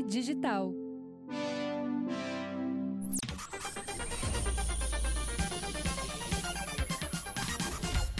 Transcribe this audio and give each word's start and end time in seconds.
Digital. 0.00 0.72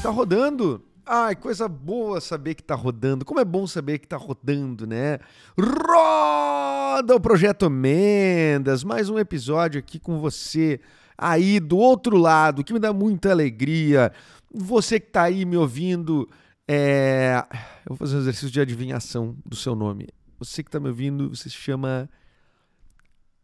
Tá 0.02 0.10
rodando? 0.10 0.84
Ai, 1.06 1.36
coisa 1.36 1.68
boa 1.68 2.20
saber 2.20 2.54
que 2.54 2.62
tá 2.62 2.74
rodando. 2.74 3.24
Como 3.24 3.38
é 3.38 3.44
bom 3.44 3.66
saber 3.66 3.98
que 3.98 4.08
tá 4.08 4.16
rodando, 4.16 4.86
né? 4.86 5.20
Roda 5.56 7.14
o 7.14 7.20
Projeto 7.20 7.70
Mendas, 7.70 8.82
mais 8.82 9.08
um 9.08 9.18
episódio 9.18 9.78
aqui 9.78 9.98
com 9.98 10.18
você 10.18 10.80
aí 11.16 11.60
do 11.60 11.76
outro 11.76 12.16
lado, 12.16 12.64
que 12.64 12.72
me 12.72 12.80
dá 12.80 12.92
muita 12.92 13.30
alegria. 13.30 14.12
Você 14.52 14.98
que 14.98 15.10
tá 15.10 15.22
aí 15.22 15.44
me 15.44 15.56
ouvindo, 15.56 16.28
é... 16.66 17.44
eu 17.86 17.90
vou 17.90 17.96
fazer 17.96 18.16
um 18.16 18.20
exercício 18.20 18.50
de 18.50 18.60
adivinhação 18.60 19.36
do 19.46 19.54
seu 19.54 19.76
nome. 19.76 20.08
Você 20.44 20.62
que 20.62 20.70
tá 20.70 20.80
me 20.80 20.88
ouvindo, 20.88 21.28
você 21.28 21.48
se 21.48 21.56
chama 21.56 22.10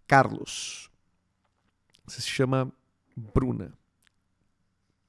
Carlos. 0.06 0.90
Você 2.06 2.20
se 2.20 2.28
chama 2.28 2.72
Bruna. 3.16 3.72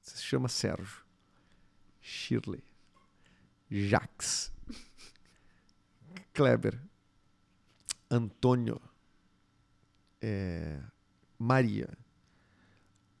Você 0.00 0.16
se 0.16 0.22
chama 0.22 0.48
Sérgio. 0.48 1.04
Shirley, 2.00 2.62
Jax, 3.70 4.52
Kleber, 6.32 6.80
Antônio, 8.10 8.80
é, 10.20 10.80
Maria, 11.38 11.88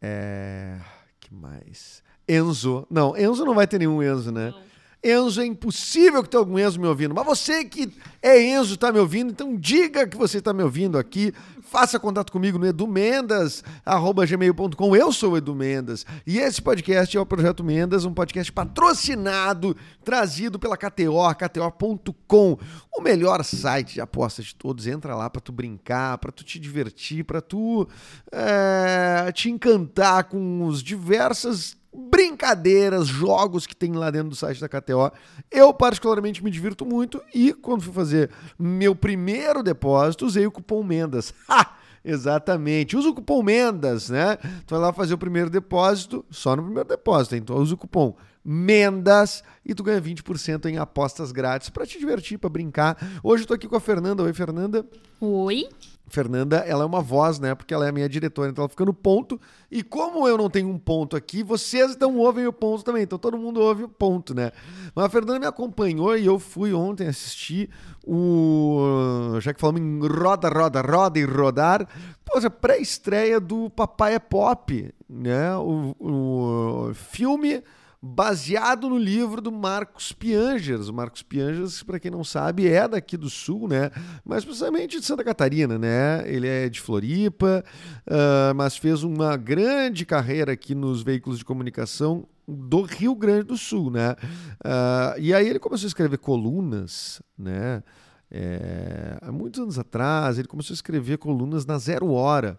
é, 0.00 0.80
que 1.20 1.32
mais? 1.32 2.02
Enzo. 2.26 2.86
Não, 2.90 3.16
Enzo 3.16 3.44
não 3.44 3.54
vai 3.54 3.66
ter 3.66 3.78
nenhum 3.78 4.02
Enzo, 4.02 4.32
né? 4.32 4.50
Não. 4.50 4.69
Enzo, 5.02 5.40
é 5.40 5.46
impossível 5.46 6.22
que 6.22 6.28
tenha 6.28 6.40
algum 6.40 6.58
Enzo 6.58 6.78
me 6.78 6.86
ouvindo. 6.86 7.14
Mas 7.14 7.24
você 7.24 7.64
que 7.64 7.90
é 8.22 8.38
Enzo 8.40 8.74
está 8.74 8.92
me 8.92 8.98
ouvindo, 8.98 9.30
então 9.30 9.56
diga 9.56 10.06
que 10.06 10.14
você 10.16 10.36
está 10.38 10.52
me 10.52 10.62
ouvindo 10.62 10.98
aqui. 10.98 11.32
Faça 11.62 11.98
contato 11.98 12.30
comigo 12.30 12.58
no 12.58 12.66
edumendas.gmail.com. 12.66 14.96
Eu 14.96 15.10
sou 15.12 15.32
o 15.32 15.38
Edu 15.38 15.54
Mendas. 15.54 16.04
E 16.26 16.38
esse 16.38 16.60
podcast 16.60 17.16
é 17.16 17.20
o 17.20 17.24
Projeto 17.24 17.64
Mendas, 17.64 18.04
um 18.04 18.12
podcast 18.12 18.52
patrocinado, 18.52 19.74
trazido 20.04 20.58
pela 20.58 20.76
KTO, 20.76 21.34
KTO.com, 21.34 22.58
o 22.92 23.00
melhor 23.00 23.42
site 23.44 23.94
de 23.94 24.02
apostas 24.02 24.44
de 24.46 24.54
todos. 24.54 24.86
Entra 24.86 25.14
lá 25.14 25.30
para 25.30 25.40
tu 25.40 25.52
brincar, 25.52 26.18
para 26.18 26.32
tu 26.32 26.44
te 26.44 26.58
divertir, 26.58 27.24
para 27.24 27.40
tu 27.40 27.88
é, 28.30 29.32
te 29.32 29.48
encantar 29.48 30.24
com 30.24 30.66
os 30.66 30.82
diversas 30.82 31.79
brincadeiras, 31.92 33.06
jogos 33.06 33.66
que 33.66 33.74
tem 33.74 33.92
lá 33.92 34.10
dentro 34.10 34.30
do 34.30 34.36
site 34.36 34.60
da 34.60 34.68
KTO. 34.68 35.10
Eu, 35.50 35.72
particularmente, 35.74 36.42
me 36.42 36.50
divirto 36.50 36.86
muito 36.86 37.22
e, 37.34 37.52
quando 37.52 37.82
fui 37.82 37.92
fazer 37.92 38.30
meu 38.58 38.94
primeiro 38.94 39.62
depósito, 39.62 40.26
usei 40.26 40.46
o 40.46 40.52
cupom 40.52 40.82
Mendas. 40.82 41.34
Ha! 41.48 41.76
Exatamente. 42.02 42.96
Usa 42.96 43.10
o 43.10 43.14
cupom 43.14 43.42
Mendas, 43.42 44.08
né? 44.08 44.36
Tu 44.66 44.70
vai 44.70 44.80
lá 44.80 44.92
fazer 44.92 45.14
o 45.14 45.18
primeiro 45.18 45.50
depósito, 45.50 46.24
só 46.30 46.56
no 46.56 46.62
primeiro 46.62 46.88
depósito, 46.88 47.36
então 47.36 47.56
usa 47.56 47.74
o 47.74 47.76
cupom 47.76 48.16
Mendas 48.42 49.44
e 49.64 49.74
tu 49.74 49.82
ganha 49.82 50.00
20% 50.00 50.64
em 50.66 50.78
apostas 50.78 51.30
grátis 51.30 51.68
para 51.68 51.84
te 51.84 51.98
divertir, 51.98 52.38
para 52.38 52.48
brincar. 52.48 52.96
Hoje 53.22 53.42
eu 53.42 53.46
tô 53.46 53.52
aqui 53.52 53.68
com 53.68 53.76
a 53.76 53.80
Fernanda. 53.80 54.22
Oi, 54.22 54.32
Fernanda. 54.32 54.86
Oi? 55.20 55.68
Fernanda, 56.10 56.56
ela 56.58 56.82
é 56.82 56.86
uma 56.86 57.00
voz, 57.00 57.38
né? 57.38 57.54
Porque 57.54 57.72
ela 57.72 57.86
é 57.86 57.88
a 57.88 57.92
minha 57.92 58.08
diretora, 58.08 58.50
então 58.50 58.62
ela 58.62 58.68
fica 58.68 58.84
no 58.84 58.92
ponto. 58.92 59.40
E 59.70 59.82
como 59.82 60.26
eu 60.26 60.36
não 60.36 60.50
tenho 60.50 60.68
um 60.68 60.78
ponto 60.78 61.16
aqui, 61.16 61.42
vocês 61.42 61.92
então 61.92 62.16
ouvem 62.18 62.46
o 62.46 62.52
ponto 62.52 62.84
também. 62.84 63.04
Então 63.04 63.18
todo 63.18 63.38
mundo 63.38 63.60
ouve 63.60 63.84
o 63.84 63.88
ponto, 63.88 64.34
né? 64.34 64.50
Mas 64.94 65.04
a 65.04 65.08
Fernanda 65.08 65.38
me 65.38 65.46
acompanhou 65.46 66.16
e 66.16 66.26
eu 66.26 66.38
fui 66.38 66.72
ontem 66.72 67.06
assistir 67.06 67.70
o. 68.04 69.38
Já 69.40 69.54
que 69.54 69.60
falamos 69.60 69.80
em 69.80 70.00
roda, 70.00 70.48
roda, 70.48 70.80
roda 70.80 71.18
e 71.18 71.24
rodar. 71.24 71.88
Pô, 72.24 72.38
a 72.44 72.50
pré-estreia 72.50 73.38
do 73.38 73.70
Papai 73.70 74.14
é 74.14 74.18
Pop, 74.18 74.92
né? 75.08 75.56
O, 75.56 75.94
o 76.00 76.94
filme 76.94 77.62
baseado 78.02 78.88
no 78.88 78.96
livro 78.96 79.40
do 79.40 79.52
Marcos 79.52 80.12
Piangers. 80.12 80.88
O 80.88 80.94
Marcos 80.94 81.22
Piangers, 81.22 81.82
para 81.82 82.00
quem 82.00 82.10
não 82.10 82.24
sabe, 82.24 82.66
é 82.66 82.88
daqui 82.88 83.16
do 83.16 83.28
sul, 83.28 83.68
né? 83.68 83.90
Mas 84.24 84.44
precisamente 84.44 84.98
de 84.98 85.04
Santa 85.04 85.22
Catarina, 85.22 85.78
né? 85.78 86.22
Ele 86.26 86.48
é 86.48 86.68
de 86.68 86.80
Floripa, 86.80 87.62
uh, 88.06 88.54
mas 88.54 88.76
fez 88.76 89.02
uma 89.02 89.36
grande 89.36 90.06
carreira 90.06 90.52
aqui 90.52 90.74
nos 90.74 91.02
veículos 91.02 91.38
de 91.38 91.44
comunicação 91.44 92.26
do 92.48 92.82
Rio 92.82 93.14
Grande 93.14 93.44
do 93.44 93.56
Sul, 93.56 93.90
né? 93.90 94.16
Uh, 94.64 95.20
e 95.20 95.34
aí 95.34 95.46
ele 95.46 95.58
começou 95.58 95.86
a 95.86 95.88
escrever 95.88 96.18
colunas, 96.18 97.20
né? 97.38 97.82
É, 98.32 99.18
há 99.20 99.32
muitos 99.32 99.60
anos 99.60 99.76
atrás, 99.76 100.38
ele 100.38 100.46
começou 100.46 100.72
a 100.72 100.76
escrever 100.76 101.18
colunas 101.18 101.66
na 101.66 101.78
Zero 101.78 102.12
Hora. 102.12 102.58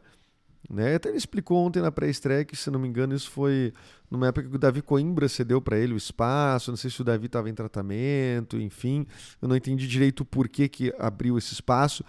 Né? 0.69 0.95
Até 0.95 1.09
ele 1.09 1.17
explicou 1.17 1.65
ontem 1.65 1.81
na 1.81 1.91
pré-estreia 1.91 2.45
que, 2.45 2.55
se 2.55 2.69
não 2.69 2.79
me 2.79 2.87
engano, 2.87 3.15
isso 3.15 3.29
foi 3.29 3.73
numa 4.09 4.27
época 4.27 4.47
que 4.47 4.55
o 4.55 4.59
Davi 4.59 4.81
Coimbra 4.81 5.27
cedeu 5.27 5.61
para 5.61 5.77
ele 5.77 5.93
o 5.93 5.97
espaço. 5.97 6.71
Não 6.71 6.77
sei 6.77 6.89
se 6.89 7.01
o 7.01 7.03
Davi 7.03 7.25
estava 7.25 7.49
em 7.49 7.53
tratamento, 7.53 8.59
enfim. 8.59 9.05
Eu 9.41 9.47
não 9.47 9.55
entendi 9.55 9.87
direito 9.87 10.21
o 10.21 10.25
porquê 10.25 10.69
que 10.69 10.93
abriu 10.99 11.37
esse 11.37 11.53
espaço. 11.53 12.03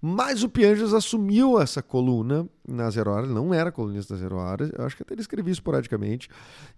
Mas 0.00 0.44
o 0.44 0.48
Pianges 0.48 0.94
assumiu 0.94 1.60
essa 1.60 1.82
coluna 1.82 2.48
na 2.66 2.88
Zero 2.88 3.10
Hora, 3.10 3.26
ele 3.26 3.34
não 3.34 3.52
era 3.52 3.72
colunista 3.72 4.14
da 4.14 4.20
Zero 4.20 4.36
Hora, 4.36 4.70
eu 4.78 4.84
acho 4.84 4.96
que 4.96 5.02
até 5.02 5.12
ele 5.12 5.20
escrevia 5.20 5.52
esporadicamente, 5.52 6.28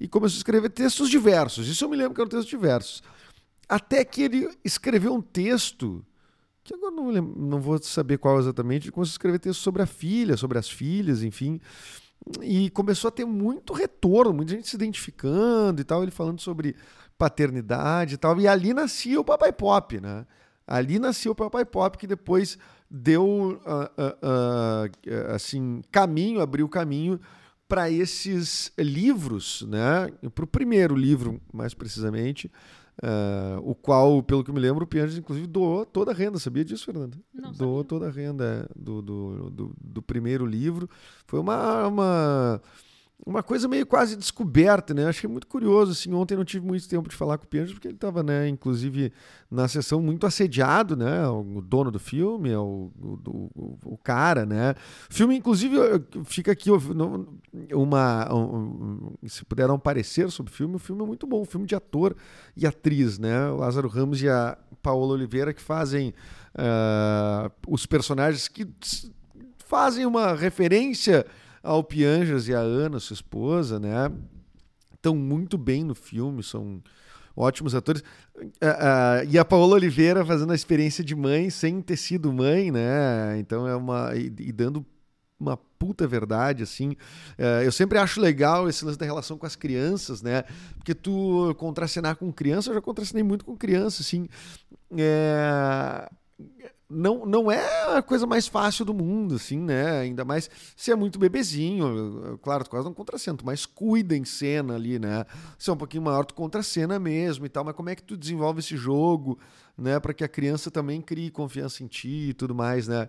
e 0.01 0.09
começou 0.09 0.37
a 0.37 0.39
escrever 0.39 0.71
textos 0.71 1.11
diversos. 1.11 1.69
Isso 1.69 1.85
eu 1.85 1.91
me 1.91 1.97
lembro 1.97 2.15
que 2.15 2.21
eram 2.23 2.31
textos 2.31 2.49
diversos. 2.49 3.03
Até 3.69 4.05
que 4.07 4.23
ele 4.23 4.49
escreveu 4.65 5.13
um 5.13 5.21
texto 5.21 6.03
que 6.63 6.75
agora 6.75 6.95
não, 6.95 7.11
lembro, 7.11 7.41
não 7.41 7.61
vou 7.61 7.81
saber 7.83 8.19
qual 8.19 8.39
exatamente, 8.39 8.93
começou 8.93 9.13
a 9.13 9.15
escrever 9.15 9.39
texto 9.39 9.61
sobre 9.61 9.83
a 9.83 9.87
filha, 9.87 10.37
sobre 10.37 10.59
as 10.59 10.69
filhas, 10.69 11.23
enfim. 11.23 11.61
E 12.43 12.69
começou 12.71 13.09
a 13.09 13.13
ter 13.13 13.25
muito 13.25 13.73
retorno, 13.73 14.35
muita 14.35 14.55
gente 14.55 14.69
se 14.69 14.77
identificando 14.77 15.81
e 15.81 15.85
tal, 15.85 16.03
ele 16.03 16.11
falando 16.11 16.41
sobre 16.41 16.77
paternidade 17.17 18.15
e 18.15 18.17
tal. 18.19 18.39
E 18.41 18.47
ali 18.47 18.75
nascia 18.75 19.21
o 19.21 19.25
Papai 19.25 19.53
Pop, 19.53 20.01
né? 20.01 20.27
Ali 20.67 20.99
nascia 20.99 21.31
o 21.31 21.35
Papai 21.35 21.65
Pop, 21.65 21.97
que 21.99 22.07
depois 22.07 22.59
deu 22.91 23.25
uh, 23.25 23.53
uh, 23.55 24.87
uh, 24.87 25.35
assim 25.35 25.83
caminho, 25.91 26.41
abriu 26.41 26.69
caminho 26.69 27.21
para 27.69 27.91
esses 27.91 28.73
livros, 28.79 29.63
né? 29.69 30.11
Para 30.35 30.45
o 30.45 30.49
primeiro 30.49 30.95
livro, 30.95 31.41
mais 31.53 31.73
precisamente, 31.73 32.51
Uh, 33.03 33.59
o 33.65 33.75
qual, 33.75 34.23
pelo 34.23 34.45
que 34.45 34.51
eu 34.51 34.55
me 34.55 34.61
lembro, 34.61 34.85
o 34.85 34.87
Pianges, 34.87 35.17
inclusive, 35.17 35.47
doou 35.47 35.87
toda 35.87 36.11
a 36.11 36.15
renda. 36.15 36.39
Sabia 36.39 36.65
disso, 36.65 36.85
Fernanda? 36.85 37.17
Não 37.33 37.53
doou 37.53 37.79
sabia. 37.79 37.89
toda 37.89 38.09
a 38.09 38.11
renda 38.11 38.69
é, 38.69 38.73
do, 38.79 39.01
do, 39.01 39.51
do, 39.51 39.77
do 39.81 40.03
primeiro 40.03 40.45
livro. 40.45 40.89
Foi 41.27 41.41
uma, 41.41 41.87
uma, 41.89 42.63
uma 43.25 43.43
coisa 43.43 43.69
meio 43.69 43.87
quase 43.87 44.17
descoberta, 44.17 44.95
né? 44.95 45.07
Achei 45.07 45.29
muito 45.29 45.47
curioso. 45.47 45.93
Assim, 45.93 46.13
ontem 46.13 46.37
não 46.37 46.45
tive 46.45 46.67
muito 46.67 46.89
tempo 46.89 47.09
de 47.09 47.15
falar 47.15 47.39
com 47.39 47.45
o 47.45 47.47
Pianges, 47.47 47.73
porque 47.73 47.89
ele 47.89 47.95
estava, 47.95 48.23
né, 48.23 48.49
inclusive, 48.49 49.13
na 49.51 49.69
sessão 49.69 50.01
muito 50.01 50.27
assediado, 50.27 50.97
né? 50.97 51.27
O 51.29 51.61
dono 51.61 51.91
do 51.91 51.99
filme, 51.99 52.51
é 52.51 52.59
o, 52.59 52.91
o, 53.01 53.51
o, 53.55 53.79
o 53.95 53.99
cara, 53.99 54.47
né? 54.47 54.75
O 55.11 55.15
filme, 55.15 55.37
inclusive, 55.37 55.77
fica 56.25 56.53
aqui 56.53 56.71
uma. 57.73 58.35
Um, 58.35 59.15
se 59.27 59.45
puderam 59.45 59.79
parecer 59.79 60.31
sobre 60.31 60.53
o 60.53 60.55
filme, 60.55 60.77
o 60.77 60.79
filme 60.79 61.03
é 61.03 61.07
muito 61.07 61.27
bom. 61.27 61.43
Um 61.43 61.47
filme 61.47 61.67
de 61.67 61.75
ator 61.75 62.17
e 62.57 62.67
atriz, 62.67 63.19
né? 63.19 63.49
O 63.51 63.57
Lázaro 63.57 63.89
Ramos 63.89 64.23
e 64.23 64.29
a 64.29 64.57
Paola 64.83 65.13
Oliveira 65.13 65.53
que 65.53 65.61
fazem 65.61 66.15
uh, 66.55 67.51
os 67.69 67.87
personagens 67.87 68.49
que 68.49 68.67
fazem 69.67 70.07
uma 70.07 70.35
referência 70.35 71.25
ao 71.63 71.85
Pianjas 71.85 72.49
e 72.49 72.55
a 72.55 72.59
Ana, 72.59 72.99
sua 73.01 73.15
esposa, 73.15 73.79
né? 73.79 74.11
Estão 74.95 75.15
muito 75.15 75.57
bem 75.57 75.85
no 75.85 75.95
filme, 75.95 76.43
são 76.43 76.83
ótimos 77.37 77.75
atores. 77.75 78.03
Uh, 78.37 78.45
uh, 78.45 79.29
e 79.29 79.39
a 79.39 79.45
Paola 79.45 79.75
Oliveira 79.75 80.25
fazendo 80.25 80.53
a 80.53 80.55
experiência 80.55 81.03
de 81.05 81.15
mãe 81.15 81.51
sem 81.51 81.81
ter 81.81 81.97
sido 81.97 82.33
mãe, 82.33 82.71
né? 82.71 83.39
Então 83.39 83.67
é 83.67 83.75
uma. 83.75 84.15
e, 84.15 84.27
e 84.39 84.53
dando 84.53 84.85
uma 85.39 85.57
puta 85.57 86.07
verdade, 86.07 86.63
assim. 86.63 86.91
Uh, 87.39 87.65
eu 87.65 87.73
sempre 87.73 87.99
acho 87.99 88.21
legal 88.21 88.69
esse 88.69 88.85
lance 88.85 88.99
da 88.99 89.07
relação 89.07 89.39
com 89.39 89.47
as 89.47 89.57
crianças, 89.57 90.21
né? 90.21 90.45
Porque 90.77 90.95
tu 90.95 91.55
contracenar 91.59 92.17
com 92.17 92.31
criança, 92.31 92.71
eu 92.71 92.75
já 92.75 92.81
contracenei 92.81 93.23
muito 93.23 93.45
com 93.45 93.57
criança, 93.57 94.03
assim. 94.03 94.29
É 94.97 96.09
não, 96.91 97.25
não 97.25 97.51
é 97.51 97.97
a 97.97 98.03
coisa 98.03 98.27
mais 98.27 98.49
fácil 98.49 98.85
do 98.85 98.93
mundo, 98.93 99.37
assim, 99.37 99.59
né? 99.59 100.01
Ainda 100.01 100.25
mais 100.25 100.51
se 100.75 100.91
é 100.91 100.97
muito 100.97 101.19
bebezinho. 101.19 102.39
Claro, 102.43 102.65
tu 102.65 102.71
quase 102.71 102.85
não 102.85 102.93
contracena, 102.93 103.39
mas 103.45 103.65
cuida 103.65 104.17
em 104.17 104.25
cena 104.25 104.75
ali, 104.75 104.99
né? 104.99 105.25
Se 105.57 105.71
é 105.71 105.73
um 105.73 105.77
pouquinho 105.77 106.03
maior, 106.03 106.25
tu 106.25 106.35
contracena 106.35 106.99
mesmo 106.99 107.47
e 107.47 107.49
tal. 107.49 107.65
Mas 107.65 107.77
como 107.77 107.91
é 107.91 107.95
que 107.95 108.03
tu 108.03 108.17
desenvolve 108.17 108.59
esse 108.59 108.77
jogo, 108.77 109.39
né? 109.79 110.01
Para 110.01 110.13
que 110.13 110.25
a 110.25 110.29
criança 110.29 110.71
também 110.71 111.01
crie 111.01 111.31
confiança 111.31 111.85
em 111.85 111.87
ti 111.87 112.31
e 112.31 112.35
tudo 112.35 112.55
mais, 112.55 112.89
né? 112.89 113.09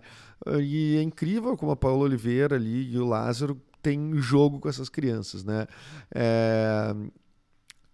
E 0.60 0.96
é 0.96 1.02
incrível 1.02 1.56
como 1.56 1.72
a 1.72 1.76
Paula 1.76 2.04
Oliveira 2.04 2.54
ali 2.54 2.92
e 2.92 2.98
o 2.98 3.06
Lázaro 3.06 3.60
tem 3.82 4.14
jogo 4.18 4.60
com 4.60 4.68
essas 4.68 4.88
crianças, 4.88 5.42
né? 5.42 5.66
É... 6.14 6.94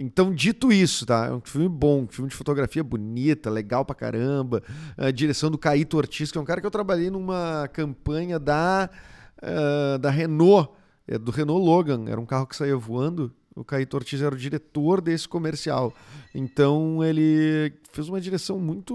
então, 0.00 0.32
dito 0.32 0.70
isso, 0.72 1.04
tá? 1.04 1.26
É 1.26 1.32
um 1.32 1.40
filme 1.40 1.68
bom, 1.68 2.02
um 2.02 2.08
filme 2.08 2.30
de 2.30 2.36
fotografia 2.36 2.84
bonita, 2.84 3.50
legal 3.50 3.84
pra 3.84 3.96
caramba. 3.96 4.62
A 4.96 5.10
direção 5.10 5.50
do 5.50 5.58
Caíto 5.58 5.96
Ortiz, 5.96 6.30
que 6.30 6.38
é 6.38 6.40
um 6.40 6.44
cara 6.44 6.60
que 6.60 6.66
eu 6.66 6.70
trabalhei 6.70 7.10
numa 7.10 7.68
campanha 7.72 8.38
da, 8.38 8.88
uh, 9.42 9.98
da 9.98 10.08
Renault, 10.08 10.70
é, 11.06 11.18
do 11.18 11.32
Renault 11.32 11.64
Logan. 11.64 12.04
Era 12.08 12.20
um 12.20 12.26
carro 12.26 12.46
que 12.46 12.54
saía 12.54 12.76
voando. 12.76 13.34
O 13.56 13.64
Caíto 13.64 13.96
Ortiz 13.96 14.22
era 14.22 14.32
o 14.32 14.38
diretor 14.38 15.00
desse 15.00 15.28
comercial. 15.28 15.92
Então, 16.32 17.02
ele 17.02 17.72
fez 17.90 18.08
uma 18.08 18.20
direção 18.20 18.60
muito, 18.60 18.94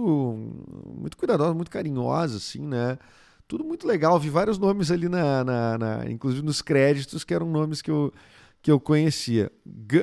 muito 0.98 1.18
cuidadosa, 1.18 1.54
muito 1.54 1.70
carinhosa, 1.70 2.38
assim, 2.38 2.66
né? 2.66 2.98
Tudo 3.46 3.66
muito 3.66 3.86
legal. 3.86 4.18
Vi 4.18 4.30
vários 4.30 4.58
nomes 4.58 4.90
ali, 4.90 5.10
na, 5.10 5.44
na, 5.44 5.78
na 5.78 6.10
inclusive 6.10 6.42
nos 6.42 6.62
créditos, 6.62 7.26
que 7.26 7.34
eram 7.34 7.52
nomes 7.52 7.82
que 7.82 7.92
eu 7.92 8.14
que 8.64 8.72
eu 8.72 8.80
conhecia. 8.80 9.52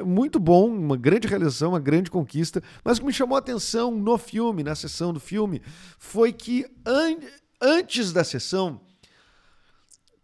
Muito 0.05 0.39
bom, 0.39 0.69
uma 0.69 0.97
grande 0.97 1.27
realização, 1.27 1.71
uma 1.71 1.81
grande 1.81 2.11
conquista. 2.11 2.63
Mas 2.85 2.99
o 2.99 3.01
que 3.01 3.07
me 3.07 3.13
chamou 3.13 3.35
a 3.37 3.39
atenção 3.39 3.91
no 3.91 4.19
filme, 4.19 4.63
na 4.63 4.75
sessão 4.75 5.15
do 5.15 5.19
filme, 5.19 5.63
foi 5.99 6.31
que 6.31 6.67
an 6.87 7.17
antes 7.59 8.13
da 8.13 8.23
sessão, 8.23 8.81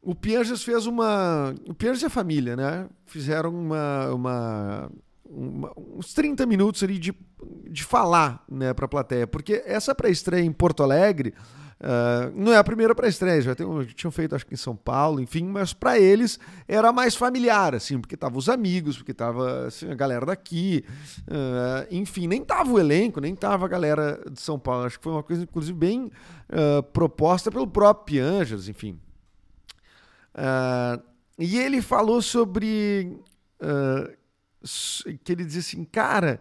o 0.02 0.14
Pianges 0.14 0.62
fez 0.62 0.86
uma. 0.86 1.54
O 1.66 1.72
Pianges 1.72 2.02
e 2.02 2.06
a 2.06 2.10
família, 2.10 2.54
né? 2.54 2.88
Fizeram 3.06 3.50
uma, 3.50 4.12
uma, 4.12 4.92
uma, 5.24 5.72
uns 5.76 6.12
30 6.12 6.44
minutos 6.44 6.82
ali 6.82 6.98
de, 6.98 7.14
de 7.70 7.84
falar 7.84 8.44
né, 8.50 8.74
para 8.74 8.84
a 8.84 8.88
plateia. 8.88 9.26
Porque 9.26 9.62
essa 9.64 9.94
pré-estreia 9.94 10.44
em 10.44 10.52
Porto 10.52 10.82
Alegre 10.82 11.32
Uh, 11.78 12.32
não 12.34 12.52
é 12.54 12.56
a 12.56 12.64
primeira 12.64 12.94
para 12.94 13.06
estreia, 13.06 13.42
já 13.42 13.54
tem, 13.54 13.66
tinham 13.94 14.10
feito 14.10 14.34
acho 14.34 14.46
que 14.46 14.54
em 14.54 14.56
São 14.56 14.74
Paulo, 14.74 15.20
enfim, 15.20 15.44
mas 15.44 15.74
para 15.74 15.98
eles 15.98 16.40
era 16.66 16.90
mais 16.90 17.14
familiar, 17.14 17.74
assim, 17.74 18.00
porque 18.00 18.16
tava 18.16 18.38
os 18.38 18.48
amigos, 18.48 18.96
porque 18.96 19.12
tava 19.12 19.66
assim, 19.66 19.90
a 19.90 19.94
galera 19.94 20.24
daqui, 20.24 20.82
uh, 21.28 21.86
enfim, 21.90 22.26
nem 22.26 22.42
tava 22.42 22.72
o 22.72 22.78
elenco, 22.78 23.20
nem 23.20 23.34
tava 23.34 23.66
a 23.66 23.68
galera 23.68 24.18
de 24.30 24.40
São 24.40 24.58
Paulo. 24.58 24.86
Acho 24.86 24.96
que 24.96 25.04
foi 25.04 25.12
uma 25.12 25.22
coisa, 25.22 25.42
inclusive, 25.42 25.76
bem 25.76 26.10
uh, 26.50 26.82
proposta 26.94 27.50
pelo 27.50 27.66
próprio 27.66 28.06
Pianjas, 28.06 28.68
enfim. 28.68 28.98
e 31.38 31.58
ele 31.58 31.82
falou 31.82 32.22
sobre 32.22 33.20
que 35.24 35.32
ele 35.32 35.44
dizia 35.44 35.60
assim, 35.60 35.84
cara 35.84 36.40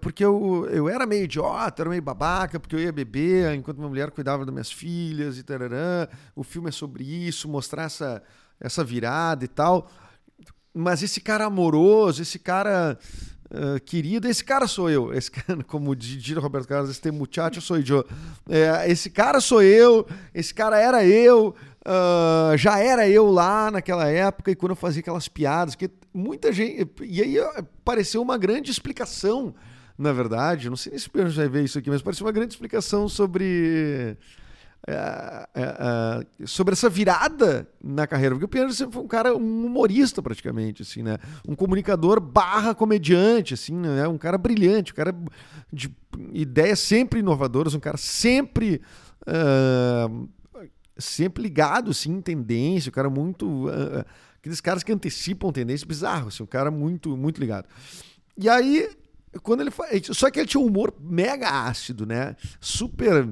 porque 0.00 0.24
eu, 0.24 0.66
eu 0.70 0.88
era 0.88 1.06
meio 1.06 1.24
idiota, 1.24 1.82
era 1.82 1.90
meio 1.90 2.02
babaca, 2.02 2.58
porque 2.58 2.74
eu 2.74 2.80
ia 2.80 2.92
beber 2.92 3.54
enquanto 3.54 3.76
minha 3.76 3.88
mulher 3.88 4.10
cuidava 4.10 4.44
das 4.44 4.52
minhas 4.52 4.72
filhas 4.72 5.38
e 5.38 5.42
tararã. 5.42 6.06
O 6.34 6.42
filme 6.42 6.68
é 6.68 6.72
sobre 6.72 7.04
isso, 7.04 7.48
mostrar 7.48 7.84
essa, 7.84 8.22
essa 8.58 8.82
virada 8.82 9.44
e 9.44 9.48
tal. 9.48 9.90
Mas 10.72 11.02
esse 11.02 11.20
cara 11.20 11.44
amoroso, 11.44 12.22
esse 12.22 12.38
cara 12.38 12.98
uh, 13.54 13.80
querido, 13.80 14.28
esse 14.28 14.44
cara 14.44 14.66
sou 14.66 14.90
eu. 14.90 15.12
Esse 15.12 15.30
cara, 15.30 15.62
como 15.64 15.94
diz 15.94 16.36
Roberto 16.36 16.68
Carlos, 16.68 16.90
esse 16.90 17.10
muchacho 17.10 17.60
sou 17.60 17.78
eu. 17.78 18.06
É, 18.48 18.90
esse 18.90 19.08
cara 19.08 19.40
sou 19.40 19.62
eu, 19.62 20.06
esse 20.34 20.52
cara 20.52 20.78
era 20.78 21.04
eu. 21.04 21.54
Uh, 21.86 22.56
já 22.56 22.78
era 22.78 23.06
eu 23.08 23.30
lá 23.30 23.70
naquela 23.70 24.08
época 24.08 24.50
e 24.50 24.54
quando 24.54 24.70
eu 24.70 24.76
fazia 24.76 25.00
aquelas 25.00 25.28
piadas, 25.28 25.74
que 25.74 25.90
muita 26.12 26.52
gente. 26.52 26.88
E 27.02 27.20
aí 27.20 27.36
pareceu 27.84 28.22
uma 28.22 28.38
grande 28.38 28.70
explicação, 28.70 29.54
na 29.98 30.12
verdade. 30.12 30.70
Não 30.70 30.76
sei 30.76 30.92
nem 30.92 30.98
se 30.98 31.08
o 31.08 31.30
vai 31.30 31.48
ver 31.48 31.64
isso 31.64 31.78
aqui, 31.78 31.90
mas 31.90 32.00
pareceu 32.00 32.26
uma 32.26 32.32
grande 32.32 32.54
explicação 32.54 33.08
sobre. 33.08 34.16
Uh, 34.86 36.44
uh, 36.44 36.46
sobre 36.46 36.74
essa 36.74 36.90
virada 36.90 37.66
na 37.82 38.06
carreira, 38.06 38.34
porque 38.34 38.44
o 38.44 38.48
Piano 38.48 38.70
sempre 38.70 38.92
foi 38.92 39.02
um 39.02 39.08
cara, 39.08 39.34
um 39.34 39.64
humorista 39.64 40.22
praticamente, 40.22 40.82
assim, 40.82 41.02
né? 41.02 41.16
Um 41.48 41.54
comunicador 41.54 42.20
barra 42.20 42.74
comediante, 42.74 43.54
assim, 43.54 43.74
né? 43.74 44.06
Um 44.06 44.18
cara 44.18 44.36
brilhante, 44.36 44.92
um 44.92 44.94
cara 44.94 45.14
de 45.72 45.90
ideias 46.34 46.80
sempre 46.80 47.20
inovadoras, 47.20 47.72
um 47.72 47.80
cara 47.80 47.96
sempre 47.96 48.82
sempre 50.98 51.42
ligado, 51.42 51.90
assim, 51.90 52.12
em 52.12 52.20
tendência, 52.20 52.90
o 52.90 52.92
cara 52.92 53.08
muito. 53.08 53.68
Aqueles 54.38 54.60
caras 54.60 54.82
que 54.82 54.92
antecipam 54.92 55.50
tendência 55.50 55.86
bizarro, 55.86 56.28
assim, 56.28 56.42
um 56.42 56.46
cara 56.46 56.70
muito, 56.70 57.16
muito 57.16 57.40
ligado. 57.40 57.66
E 58.36 58.50
aí, 58.50 58.90
quando 59.42 59.62
ele. 59.62 59.70
Só 60.12 60.30
que 60.30 60.40
ele 60.40 60.46
tinha 60.46 60.60
um 60.60 60.66
humor 60.66 60.92
mega 61.00 61.48
ácido, 61.66 62.04
né? 62.04 62.36
Super 62.60 63.26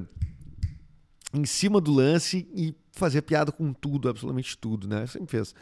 em 1.33 1.45
cima 1.45 1.81
do 1.81 1.91
lance 1.91 2.47
e 2.53 2.75
fazia 2.91 3.21
piada 3.21 3.51
com 3.51 3.73
tudo, 3.73 4.07
absolutamente 4.07 4.57
tudo, 4.57 4.87
né? 4.87 5.07
Sempre 5.07 5.31
fez. 5.31 5.55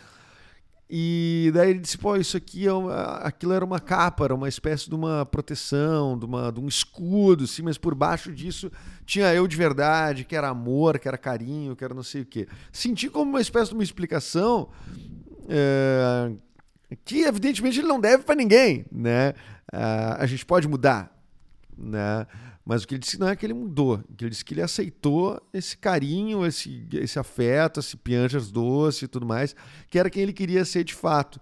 E 0.94 1.50
daí 1.53 1.69
ele 1.69 1.79
disse, 1.79 1.97
pô, 1.97 2.18
isso 2.18 2.35
aqui 2.35 2.68
é 2.68 2.73
uma, 2.73 3.03
aquilo 3.19 3.53
era 3.53 3.63
uma 3.63 3.79
capa, 3.79 4.25
era 4.25 4.35
uma 4.35 4.50
espécie 4.50 4.89
de 4.89 4.94
uma 4.94 5.25
proteção, 5.25 6.19
de, 6.19 6.25
uma, 6.25 6.51
de 6.51 6.59
um 6.59 6.68
escudo, 6.68 7.45
assim, 7.45 7.62
mas 7.62 7.77
por 7.77 7.95
baixo 7.95 8.29
disso 8.33 8.69
tinha 9.06 9.33
eu 9.33 9.47
de 9.47 9.56
verdade, 9.56 10.25
que 10.25 10.35
era 10.35 10.50
amor, 10.50 11.00
que 11.00 11.07
era 11.07 11.18
carinho, 11.18 11.77
que 11.77 11.83
era 11.85 11.94
não 11.94 12.03
sei 12.03 12.24
o 12.24 12.25
quê. 12.25 12.45
Senti 12.74 13.09
como 13.09 13.31
uma 13.31 13.39
espécie 13.39 13.69
de 13.69 13.75
uma 13.75 13.83
explicação 13.83 14.67
é, 15.47 16.33
que 17.06 17.21
evidentemente 17.21 17.79
ele 17.79 17.88
não 17.88 18.00
deve 18.00 18.24
para 18.24 18.35
ninguém, 18.35 18.85
né? 18.91 19.29
Uh, 19.74 20.19
a 20.19 20.25
gente 20.25 20.45
pode 20.45 20.67
mudar, 20.67 21.17
né? 21.77 22.27
Mas 22.63 22.84
o 22.84 22.88
que 22.88 22.94
ele 22.94 23.00
disse 23.00 23.19
não 23.19 23.28
é 23.28 23.36
que 23.36 23.46
ele 23.46 23.54
mudou, 23.54 23.96
o 24.08 24.16
que 24.16 24.24
ele 24.24 24.30
disse 24.30 24.46
que 24.46 24.54
ele 24.54 24.62
aceitou 24.62 25.42
esse 25.52 25.75
carinho, 25.75 26.46
esse, 26.46 26.88
esse 26.94 27.18
afeto, 27.18 27.80
esse 27.80 27.98
pianjas 27.98 28.52
doce 28.52 29.06
e 29.06 29.08
tudo 29.08 29.25
mais, 29.25 29.56
que 29.90 29.98
era 29.98 30.10
quem 30.10 30.24
ele 30.24 30.34
queria 30.34 30.63
ser 30.63 30.84
de 30.84 30.94
fato. 30.94 31.40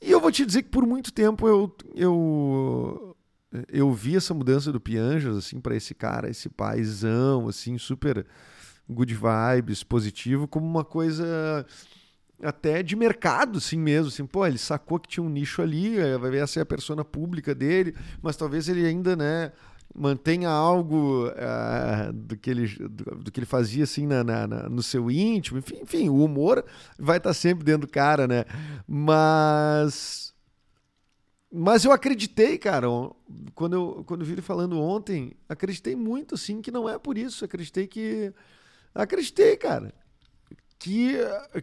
E 0.00 0.10
eu 0.10 0.20
vou 0.20 0.32
te 0.32 0.44
dizer 0.44 0.62
que 0.62 0.70
por 0.70 0.86
muito 0.86 1.12
tempo 1.12 1.46
eu, 1.46 1.76
eu, 1.94 3.16
eu 3.68 3.92
vi 3.92 4.16
essa 4.16 4.34
mudança 4.34 4.72
do 4.72 4.80
Pianjas, 4.80 5.36
assim, 5.36 5.60
para 5.60 5.76
esse 5.76 5.94
cara, 5.94 6.30
esse 6.30 6.48
paizão, 6.48 7.48
assim, 7.48 7.76
super 7.78 8.26
good 8.88 9.14
vibes, 9.14 9.84
positivo, 9.84 10.48
como 10.48 10.66
uma 10.66 10.84
coisa 10.84 11.64
até 12.42 12.82
de 12.82 12.96
mercado, 12.96 13.58
assim 13.58 13.78
mesmo. 13.78 14.08
Assim, 14.08 14.26
pô, 14.26 14.44
ele 14.46 14.58
sacou 14.58 14.98
que 14.98 15.08
tinha 15.08 15.22
um 15.22 15.28
nicho 15.28 15.62
ali, 15.62 15.98
eh, 15.98 16.18
vai 16.18 16.30
ver 16.30 16.42
essa 16.42 16.58
é 16.58 16.62
a 16.62 16.66
persona 16.66 17.04
pública 17.04 17.54
dele, 17.54 17.94
mas 18.20 18.36
talvez 18.36 18.68
ele 18.68 18.84
ainda, 18.84 19.14
né, 19.14 19.52
mantenha 19.94 20.48
algo 20.48 21.28
uh, 21.28 22.12
do, 22.12 22.36
que 22.36 22.50
ele, 22.50 22.66
do, 22.66 23.16
do, 23.16 23.32
que 23.32 23.40
ele 23.40 23.46
fazia 23.46 23.84
assim 23.84 24.06
na, 24.06 24.24
na, 24.24 24.46
na, 24.46 24.68
no 24.68 24.82
seu 24.82 25.10
íntimo. 25.10 25.58
Enfim, 25.58 25.78
enfim, 25.82 26.08
o 26.08 26.24
humor 26.24 26.64
vai 26.98 27.18
estar 27.18 27.34
sempre 27.34 27.64
dentro 27.64 27.86
do 27.86 27.92
cara, 27.92 28.26
né? 28.26 28.44
Mas. 28.86 30.32
Mas 31.54 31.84
eu 31.84 31.92
acreditei, 31.92 32.56
cara, 32.56 32.86
quando 33.54 33.74
eu, 33.74 34.04
quando 34.06 34.22
eu 34.22 34.26
vi 34.26 34.32
ele 34.32 34.40
falando 34.40 34.80
ontem, 34.80 35.36
acreditei 35.46 35.94
muito, 35.94 36.34
assim, 36.34 36.62
que 36.62 36.70
não 36.70 36.88
é 36.88 36.98
por 36.98 37.18
isso. 37.18 37.44
Acreditei 37.44 37.86
que. 37.86 38.32
Acreditei, 38.94 39.56
cara. 39.56 39.94
Que. 40.78 41.18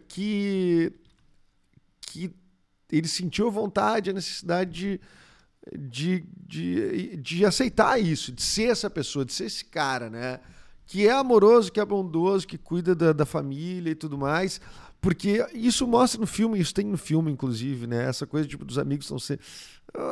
Que. 0.06 0.92
Que 2.00 2.32
ele 2.92 3.08
sentiu 3.08 3.48
a 3.48 3.50
vontade, 3.50 4.10
a 4.10 4.12
necessidade 4.12 4.70
de 4.70 5.00
de, 5.76 6.24
de, 6.46 7.16
de 7.16 7.44
aceitar 7.44 8.00
isso, 8.00 8.32
de 8.32 8.42
ser 8.42 8.70
essa 8.70 8.88
pessoa, 8.88 9.24
de 9.24 9.32
ser 9.32 9.44
esse 9.44 9.64
cara, 9.64 10.08
né? 10.08 10.40
Que 10.86 11.06
é 11.06 11.12
amoroso, 11.12 11.70
que 11.70 11.78
é 11.78 11.84
bondoso, 11.84 12.46
que 12.46 12.58
cuida 12.58 12.94
da, 12.94 13.12
da 13.12 13.26
família 13.26 13.90
e 13.90 13.94
tudo 13.94 14.18
mais. 14.18 14.60
Porque 15.00 15.46
isso 15.54 15.86
mostra 15.86 16.20
no 16.20 16.26
filme, 16.26 16.60
isso 16.60 16.74
tem 16.74 16.84
no 16.84 16.98
filme, 16.98 17.30
inclusive, 17.30 17.86
né? 17.86 18.06
Essa 18.06 18.26
coisa 18.26 18.46
tipo, 18.46 18.64
dos 18.64 18.78
amigos 18.78 19.06
são 19.06 19.18
ser 19.18 19.40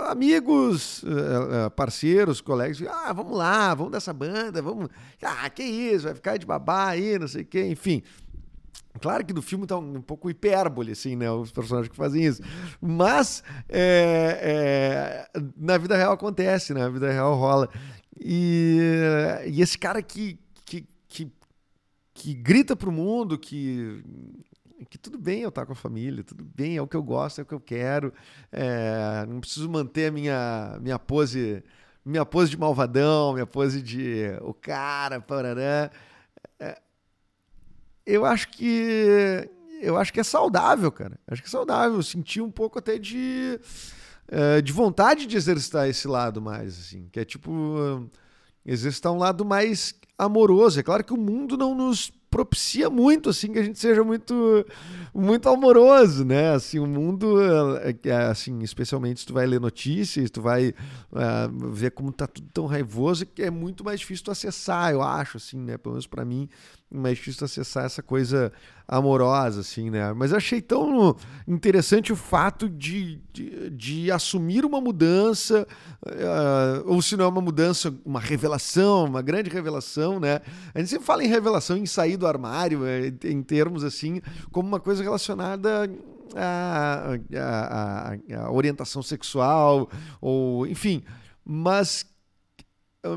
amigos, 0.08 1.04
eh, 1.04 1.66
eh, 1.66 1.70
parceiros, 1.70 2.40
colegas, 2.40 2.82
ah, 2.82 3.12
vamos 3.12 3.36
lá, 3.36 3.74
vamos 3.74 3.92
dessa 3.92 4.12
banda, 4.12 4.60
vamos. 4.60 4.88
Ah, 5.22 5.48
que 5.50 5.62
isso, 5.62 6.04
vai 6.04 6.14
ficar 6.14 6.36
de 6.36 6.46
babá 6.46 6.88
aí, 6.88 7.18
não 7.18 7.28
sei 7.28 7.42
o 7.42 7.46
quê, 7.46 7.66
enfim. 7.66 8.02
Claro 8.98 9.24
que 9.24 9.32
no 9.32 9.42
filme 9.42 9.66
tá 9.66 9.76
um, 9.76 10.00
pouco 10.00 10.30
hipérbole, 10.30 10.92
assim, 10.92 11.16
né? 11.16 11.30
Os 11.30 11.52
personagens 11.52 11.90
que 11.90 11.96
fazem 11.96 12.24
isso. 12.24 12.42
Mas 12.80 13.42
é, 13.68 15.28
é, 15.34 15.40
na 15.56 15.78
vida 15.78 15.96
real 15.96 16.12
acontece, 16.12 16.74
né? 16.74 16.80
Na 16.80 16.88
vida 16.88 17.10
real 17.10 17.34
rola. 17.36 17.68
E, 18.20 18.78
e 19.46 19.62
esse 19.62 19.78
cara 19.78 20.02
que, 20.02 20.38
que, 20.64 20.86
que, 21.08 21.32
que 22.14 22.34
grita 22.34 22.74
pro 22.74 22.92
mundo 22.92 23.38
que 23.38 24.02
que 24.88 24.96
tudo 24.96 25.18
bem 25.18 25.40
eu 25.40 25.48
estar 25.48 25.66
com 25.66 25.72
a 25.72 25.76
família, 25.76 26.22
tudo 26.22 26.44
bem, 26.44 26.76
é 26.76 26.82
o 26.82 26.86
que 26.86 26.96
eu 26.96 27.02
gosto, 27.02 27.40
é 27.40 27.42
o 27.42 27.44
que 27.44 27.52
eu 27.52 27.60
quero, 27.60 28.12
é, 28.52 29.26
não 29.28 29.40
preciso 29.40 29.68
manter 29.68 30.06
a 30.06 30.12
minha, 30.12 30.78
minha 30.80 30.98
pose 30.98 31.62
minha 32.04 32.24
pose 32.24 32.50
de 32.50 32.56
malvadão, 32.56 33.34
minha 33.34 33.46
pose 33.46 33.82
de 33.82 34.32
o 34.40 34.54
cara, 34.54 35.20
parará. 35.20 35.90
Eu 38.08 38.24
acho 38.24 38.48
que 38.48 39.46
eu 39.82 39.98
acho 39.98 40.12
que 40.12 40.20
é 40.20 40.24
saudável, 40.24 40.90
cara. 40.90 41.20
Acho 41.26 41.42
que 41.42 41.48
é 41.48 41.50
saudável. 41.50 42.02
sentir 42.02 42.40
um 42.40 42.50
pouco 42.50 42.78
até 42.78 42.98
de, 42.98 43.60
uh, 44.32 44.62
de 44.62 44.72
vontade 44.72 45.26
de 45.26 45.36
exercitar 45.36 45.88
esse 45.88 46.08
lado 46.08 46.40
mais, 46.40 46.78
assim. 46.78 47.06
Que 47.12 47.20
é 47.20 47.24
tipo 47.24 48.10
exercitar 48.64 49.12
um 49.12 49.18
lado 49.18 49.44
mais 49.44 49.94
amoroso. 50.16 50.80
É 50.80 50.82
claro 50.82 51.04
que 51.04 51.12
o 51.12 51.18
mundo 51.18 51.56
não 51.56 51.74
nos 51.74 52.10
propicia 52.30 52.90
muito 52.90 53.30
assim 53.30 53.52
que 53.52 53.58
a 53.58 53.62
gente 53.62 53.78
seja 53.78 54.04
muito 54.04 54.64
muito 55.14 55.48
amoroso, 55.48 56.24
né? 56.24 56.52
Assim, 56.52 56.78
o 56.78 56.86
mundo 56.86 57.38
é, 57.80 57.96
é, 58.08 58.12
assim, 58.26 58.58
especialmente 58.62 59.20
se 59.20 59.26
tu 59.26 59.32
vai 59.32 59.46
ler 59.46 59.60
notícias, 59.60 60.30
tu 60.30 60.42
vai 60.42 60.68
uh, 60.68 61.70
ver 61.72 61.92
como 61.92 62.12
tá 62.12 62.26
tudo 62.26 62.48
tão 62.52 62.66
raivoso 62.66 63.24
que 63.26 63.42
é 63.42 63.50
muito 63.50 63.82
mais 63.82 64.00
difícil 64.00 64.26
tu 64.26 64.30
acessar, 64.30 64.92
eu 64.92 65.02
acho 65.02 65.38
assim, 65.38 65.58
né? 65.58 65.78
Pelo 65.78 65.94
menos 65.94 66.06
para 66.06 66.24
mim, 66.24 66.48
mais 66.90 67.18
difícil 67.18 67.44
acessar 67.44 67.84
essa 67.84 68.02
coisa 68.02 68.52
amorosa, 68.86 69.60
assim, 69.60 69.90
né? 69.90 70.12
Mas 70.14 70.32
achei 70.32 70.62
tão 70.62 71.14
interessante 71.46 72.12
o 72.12 72.16
fato 72.16 72.68
de, 72.68 73.20
de, 73.32 73.70
de 73.70 74.10
assumir 74.10 74.64
uma 74.64 74.80
mudança, 74.80 75.66
uh, 76.06 76.82
ou 76.86 77.02
se 77.02 77.16
não 77.16 77.26
é 77.26 77.28
uma 77.28 77.42
mudança, 77.42 77.94
uma 78.04 78.20
revelação, 78.20 79.04
uma 79.04 79.20
grande 79.20 79.50
revelação, 79.50 80.18
né? 80.18 80.40
A 80.74 80.78
gente 80.78 80.88
sempre 80.88 81.04
fala 81.04 81.22
em 81.22 81.28
revelação, 81.28 81.76
em 81.76 81.84
sair 81.84 82.16
do 82.16 82.26
armário, 82.26 82.86
é, 82.86 83.12
em 83.24 83.42
termos 83.42 83.84
assim, 83.84 84.22
como 84.50 84.66
uma 84.66 84.80
coisa 84.80 85.02
relacionada 85.02 85.90
à, 86.34 87.18
à, 87.36 88.44
à 88.46 88.50
orientação 88.50 89.02
sexual, 89.02 89.90
ou 90.20 90.66
enfim, 90.66 91.04
mas 91.44 92.06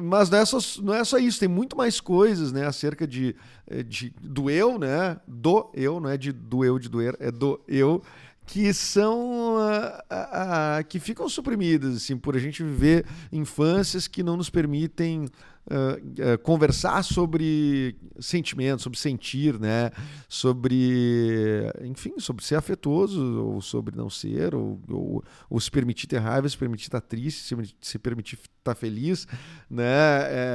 mas 0.01 0.29
não 0.29 0.37
é, 0.37 0.45
só, 0.45 0.57
não 0.81 0.93
é 0.93 1.03
só 1.03 1.17
isso, 1.17 1.39
tem 1.39 1.49
muito 1.49 1.75
mais 1.75 1.99
coisas, 1.99 2.51
né, 2.51 2.65
acerca 2.65 3.07
de, 3.07 3.35
eh, 3.67 3.81
de, 3.81 4.13
do 4.21 4.49
eu, 4.49 4.77
né, 4.77 5.19
do 5.27 5.71
eu, 5.73 5.99
não 5.99 6.09
é 6.09 6.17
de 6.17 6.31
do 6.31 6.63
eu 6.63 6.77
de 6.77 6.87
doer, 6.87 7.15
é 7.19 7.31
do 7.31 7.59
eu, 7.67 8.01
que 8.45 8.73
são 8.73 9.55
uh, 9.55 10.83
que 10.89 10.99
ficam 10.99 11.29
suprimidas 11.29 11.95
assim 11.95 12.17
por 12.17 12.35
a 12.35 12.39
gente 12.39 12.63
viver 12.63 13.05
infâncias 13.31 14.07
que 14.07 14.23
não 14.23 14.35
nos 14.35 14.49
permitem 14.49 15.25
uh, 15.25 16.37
conversar 16.39 17.03
sobre 17.03 17.95
sentimentos, 18.19 18.83
sobre 18.83 18.99
sentir, 18.99 19.59
né, 19.59 19.91
sobre 20.27 21.71
enfim, 21.83 22.15
sobre 22.17 22.43
ser 22.43 22.55
afetuoso 22.55 23.43
ou 23.43 23.61
sobre 23.61 23.95
não 23.95 24.09
ser 24.09 24.55
ou, 24.55 24.81
ou, 24.89 25.23
ou 25.49 25.59
se 25.59 25.69
permitir 25.69 26.07
ter 26.07 26.17
raiva, 26.17 26.49
se 26.49 26.57
permitir 26.57 26.85
estar 26.85 27.01
triste, 27.01 27.43
se, 27.43 27.75
se 27.79 27.99
permitir 27.99 28.37
estar 28.57 28.75
feliz, 28.75 29.27
né, 29.69 29.83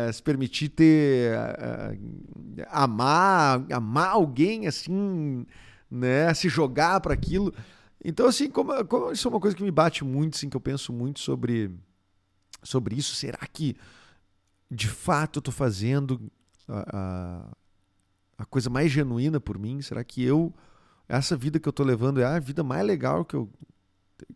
é, 0.09 0.11
se 0.13 0.23
permitir 0.23 0.69
ter 0.71 1.33
amar 2.69 3.65
amar 3.71 4.09
alguém 4.09 4.67
assim 4.67 5.47
né, 5.91 6.33
se 6.35 6.49
jogar 6.49 7.01
para 7.01 7.15
aquilo. 7.15 7.53
Então, 8.09 8.29
assim, 8.29 8.49
como, 8.49 8.85
como, 8.85 9.11
isso 9.11 9.27
é 9.27 9.31
uma 9.33 9.41
coisa 9.41 9.57
que 9.57 9.65
me 9.65 9.71
bate 9.73 10.05
muito, 10.05 10.37
assim, 10.37 10.49
que 10.49 10.57
eu 10.57 10.61
penso 10.61 10.93
muito 10.93 11.19
sobre, 11.19 11.73
sobre 12.63 12.95
isso. 12.95 13.17
Será 13.17 13.39
que 13.53 13.77
de 14.71 14.87
fato 14.87 15.39
eu 15.39 15.41
estou 15.41 15.53
fazendo 15.53 16.31
a, 16.69 16.97
a, 16.97 17.51
a, 18.39 18.45
coisa 18.45 18.71
mais 18.71 18.93
genuína 18.93 19.41
por 19.41 19.59
mim? 19.59 19.83
Será 19.83 20.05
que 20.05 20.23
eu, 20.23 20.55
essa 21.09 21.37
vida 21.37 21.59
que 21.59 21.67
eu 21.67 21.71
estou 21.71 21.85
levando 21.85 22.21
é 22.21 22.25
a 22.25 22.39
vida 22.39 22.63
mais 22.63 22.87
legal 22.87 23.25
que 23.25 23.35
eu. 23.35 23.51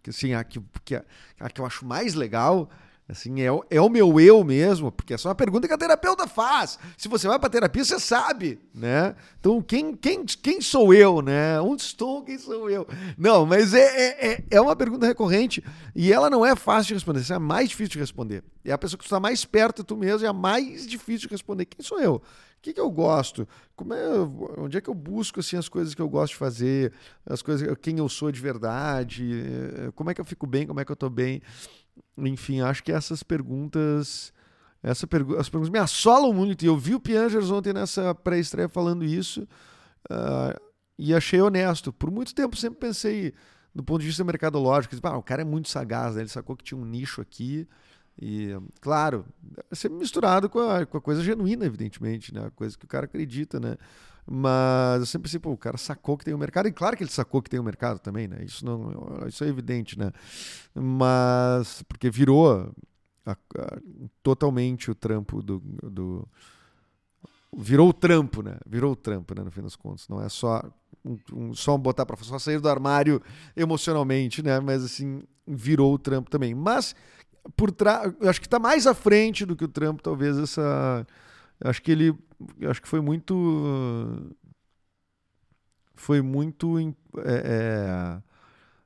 Que, 0.02 0.10
assim, 0.10 0.34
a 0.34 0.42
que, 0.42 0.60
que, 0.84 0.96
a, 0.96 1.04
a 1.38 1.48
que 1.48 1.60
eu 1.60 1.64
acho 1.64 1.86
mais 1.86 2.14
legal? 2.14 2.68
Assim, 3.10 3.40
é, 3.40 3.48
é 3.70 3.80
o 3.80 3.88
meu 3.88 4.20
eu 4.20 4.44
mesmo, 4.44 4.92
porque 4.92 5.14
essa 5.14 5.26
é 5.26 5.30
uma 5.30 5.34
pergunta 5.34 5.66
que 5.66 5.74
a 5.74 5.78
terapeuta 5.78 6.28
faz. 6.28 6.78
Se 6.96 7.08
você 7.08 7.26
vai 7.26 7.40
para 7.40 7.50
terapia, 7.50 7.84
você 7.84 7.98
sabe, 7.98 8.60
né? 8.72 9.16
Então, 9.40 9.60
quem, 9.60 9.96
quem, 9.96 10.24
quem 10.24 10.60
sou 10.60 10.94
eu, 10.94 11.20
né? 11.20 11.60
Onde 11.60 11.82
estou? 11.82 12.22
Quem 12.22 12.38
sou 12.38 12.70
eu? 12.70 12.86
Não, 13.18 13.44
mas 13.44 13.74
é, 13.74 13.80
é, 13.80 14.32
é, 14.32 14.44
é 14.48 14.60
uma 14.60 14.76
pergunta 14.76 15.06
recorrente 15.06 15.62
e 15.94 16.12
ela 16.12 16.30
não 16.30 16.46
é 16.46 16.54
fácil 16.54 16.88
de 16.88 16.94
responder, 16.94 17.24
é 17.28 17.34
a 17.34 17.40
mais 17.40 17.68
difícil 17.68 17.94
de 17.94 17.98
responder. 17.98 18.44
É 18.64 18.70
a 18.70 18.78
pessoa 18.78 18.98
que 18.98 19.04
está 19.04 19.18
mais 19.18 19.44
perto 19.44 19.78
de 19.78 19.88
tu 19.88 19.96
mesmo, 19.96 20.24
é 20.24 20.28
a 20.28 20.32
mais 20.32 20.86
difícil 20.86 21.26
de 21.26 21.34
responder. 21.34 21.64
Quem 21.64 21.84
sou 21.84 21.98
eu? 21.98 22.14
O 22.60 22.62
que, 22.62 22.74
que 22.74 22.80
eu 22.80 22.90
gosto? 22.90 23.48
Como 23.74 23.94
é, 23.94 24.06
onde 24.58 24.76
é 24.76 24.80
que 24.82 24.90
eu 24.90 24.94
busco 24.94 25.40
assim, 25.40 25.56
as 25.56 25.66
coisas 25.66 25.94
que 25.94 26.02
eu 26.02 26.08
gosto 26.10 26.34
de 26.34 26.38
fazer? 26.38 26.92
As 27.24 27.40
coisas, 27.40 27.66
quem 27.80 27.98
eu 27.98 28.06
sou 28.06 28.30
de 28.30 28.38
verdade? 28.38 29.32
Como 29.94 30.10
é 30.10 30.14
que 30.14 30.20
eu 30.20 30.26
fico 30.26 30.46
bem? 30.46 30.66
Como 30.66 30.78
é 30.78 30.84
que 30.84 30.92
eu 30.92 30.94
estou 30.94 31.08
bem? 31.08 31.40
Enfim, 32.16 32.60
acho 32.60 32.82
que 32.82 32.92
essas 32.92 33.22
perguntas. 33.22 34.32
Essa 34.82 35.06
pergu 35.06 35.36
as 35.36 35.48
perguntas 35.48 35.70
me 35.70 35.78
assolam 35.78 36.32
muito. 36.32 36.62
E 36.62 36.66
eu 36.66 36.76
vi 36.76 36.94
o 36.94 37.00
Piangers 37.00 37.50
ontem 37.50 37.72
nessa 37.72 38.14
pré-estreia 38.14 38.68
falando 38.68 39.04
isso 39.04 39.46
uh, 40.10 40.58
e 40.98 41.14
achei 41.14 41.40
honesto. 41.40 41.92
Por 41.92 42.10
muito 42.10 42.34
tempo 42.34 42.56
sempre 42.56 42.80
pensei, 42.80 43.34
do 43.74 43.82
ponto 43.82 44.00
de 44.00 44.06
vista 44.06 44.24
mercadológico, 44.24 44.96
ah, 45.02 45.18
o 45.18 45.22
cara 45.22 45.42
é 45.42 45.44
muito 45.44 45.68
sagaz, 45.68 46.14
né? 46.14 46.22
ele 46.22 46.28
sacou 46.28 46.56
que 46.56 46.64
tinha 46.64 46.80
um 46.80 46.84
nicho 46.84 47.20
aqui. 47.20 47.68
E, 48.20 48.50
claro, 48.80 49.24
é 49.70 49.74
sempre 49.74 49.98
misturado 49.98 50.48
com 50.48 50.60
a, 50.60 50.84
com 50.84 50.98
a 50.98 51.00
coisa 51.00 51.22
genuína, 51.22 51.64
evidentemente, 51.64 52.34
né? 52.34 52.46
A 52.46 52.50
coisa 52.50 52.76
que 52.76 52.84
o 52.84 52.88
cara 52.88 53.06
acredita, 53.06 53.58
né? 53.58 53.76
Mas 54.32 55.00
eu 55.00 55.06
sempre 55.06 55.24
pensei, 55.24 55.40
pô, 55.40 55.50
o 55.50 55.56
cara 55.56 55.76
sacou 55.76 56.16
que 56.16 56.24
tem 56.24 56.32
um 56.32 56.38
mercado, 56.38 56.68
e 56.68 56.72
claro 56.72 56.96
que 56.96 57.02
ele 57.02 57.10
sacou 57.10 57.42
que 57.42 57.50
tem 57.50 57.58
um 57.58 57.64
mercado 57.64 57.98
também, 57.98 58.28
né? 58.28 58.44
Isso, 58.44 58.64
não, 58.64 59.26
isso 59.26 59.42
é 59.42 59.48
evidente, 59.48 59.98
né? 59.98 60.12
Mas, 60.72 61.82
porque 61.82 62.08
virou 62.08 62.72
a, 63.26 63.32
a, 63.32 63.78
totalmente 64.22 64.88
o 64.88 64.94
trampo 64.94 65.42
do, 65.42 65.58
do. 65.82 66.28
Virou 67.56 67.88
o 67.88 67.92
trampo, 67.92 68.40
né? 68.40 68.56
Virou 68.64 68.92
o 68.92 68.96
trampo, 68.96 69.34
né? 69.34 69.42
No 69.42 69.50
fim 69.50 69.62
das 69.62 69.74
contas. 69.74 70.06
Não 70.08 70.22
é 70.22 70.28
só 70.28 70.62
um, 71.04 71.18
um, 71.32 71.52
só 71.52 71.76
botar 71.76 72.06
para 72.06 72.16
só 72.18 72.38
sair 72.38 72.60
do 72.60 72.68
armário 72.68 73.20
emocionalmente, 73.56 74.44
né? 74.44 74.60
Mas 74.60 74.84
assim, 74.84 75.24
virou 75.44 75.92
o 75.92 75.98
trampo 75.98 76.30
também. 76.30 76.54
Mas 76.54 76.94
por 77.56 77.72
trás, 77.72 78.14
eu 78.20 78.30
acho 78.30 78.40
que 78.40 78.46
está 78.46 78.60
mais 78.60 78.86
à 78.86 78.94
frente 78.94 79.44
do 79.44 79.56
que 79.56 79.64
o 79.64 79.68
trampo, 79.68 80.00
talvez 80.00 80.38
essa 80.38 81.04
acho 81.62 81.82
que 81.82 81.92
ele 81.92 82.14
acho 82.68 82.80
que 82.80 82.88
foi 82.88 83.00
muito 83.00 84.34
foi 85.94 86.22
muito 86.22 86.78
é, 87.18 87.42
é, 87.44 88.22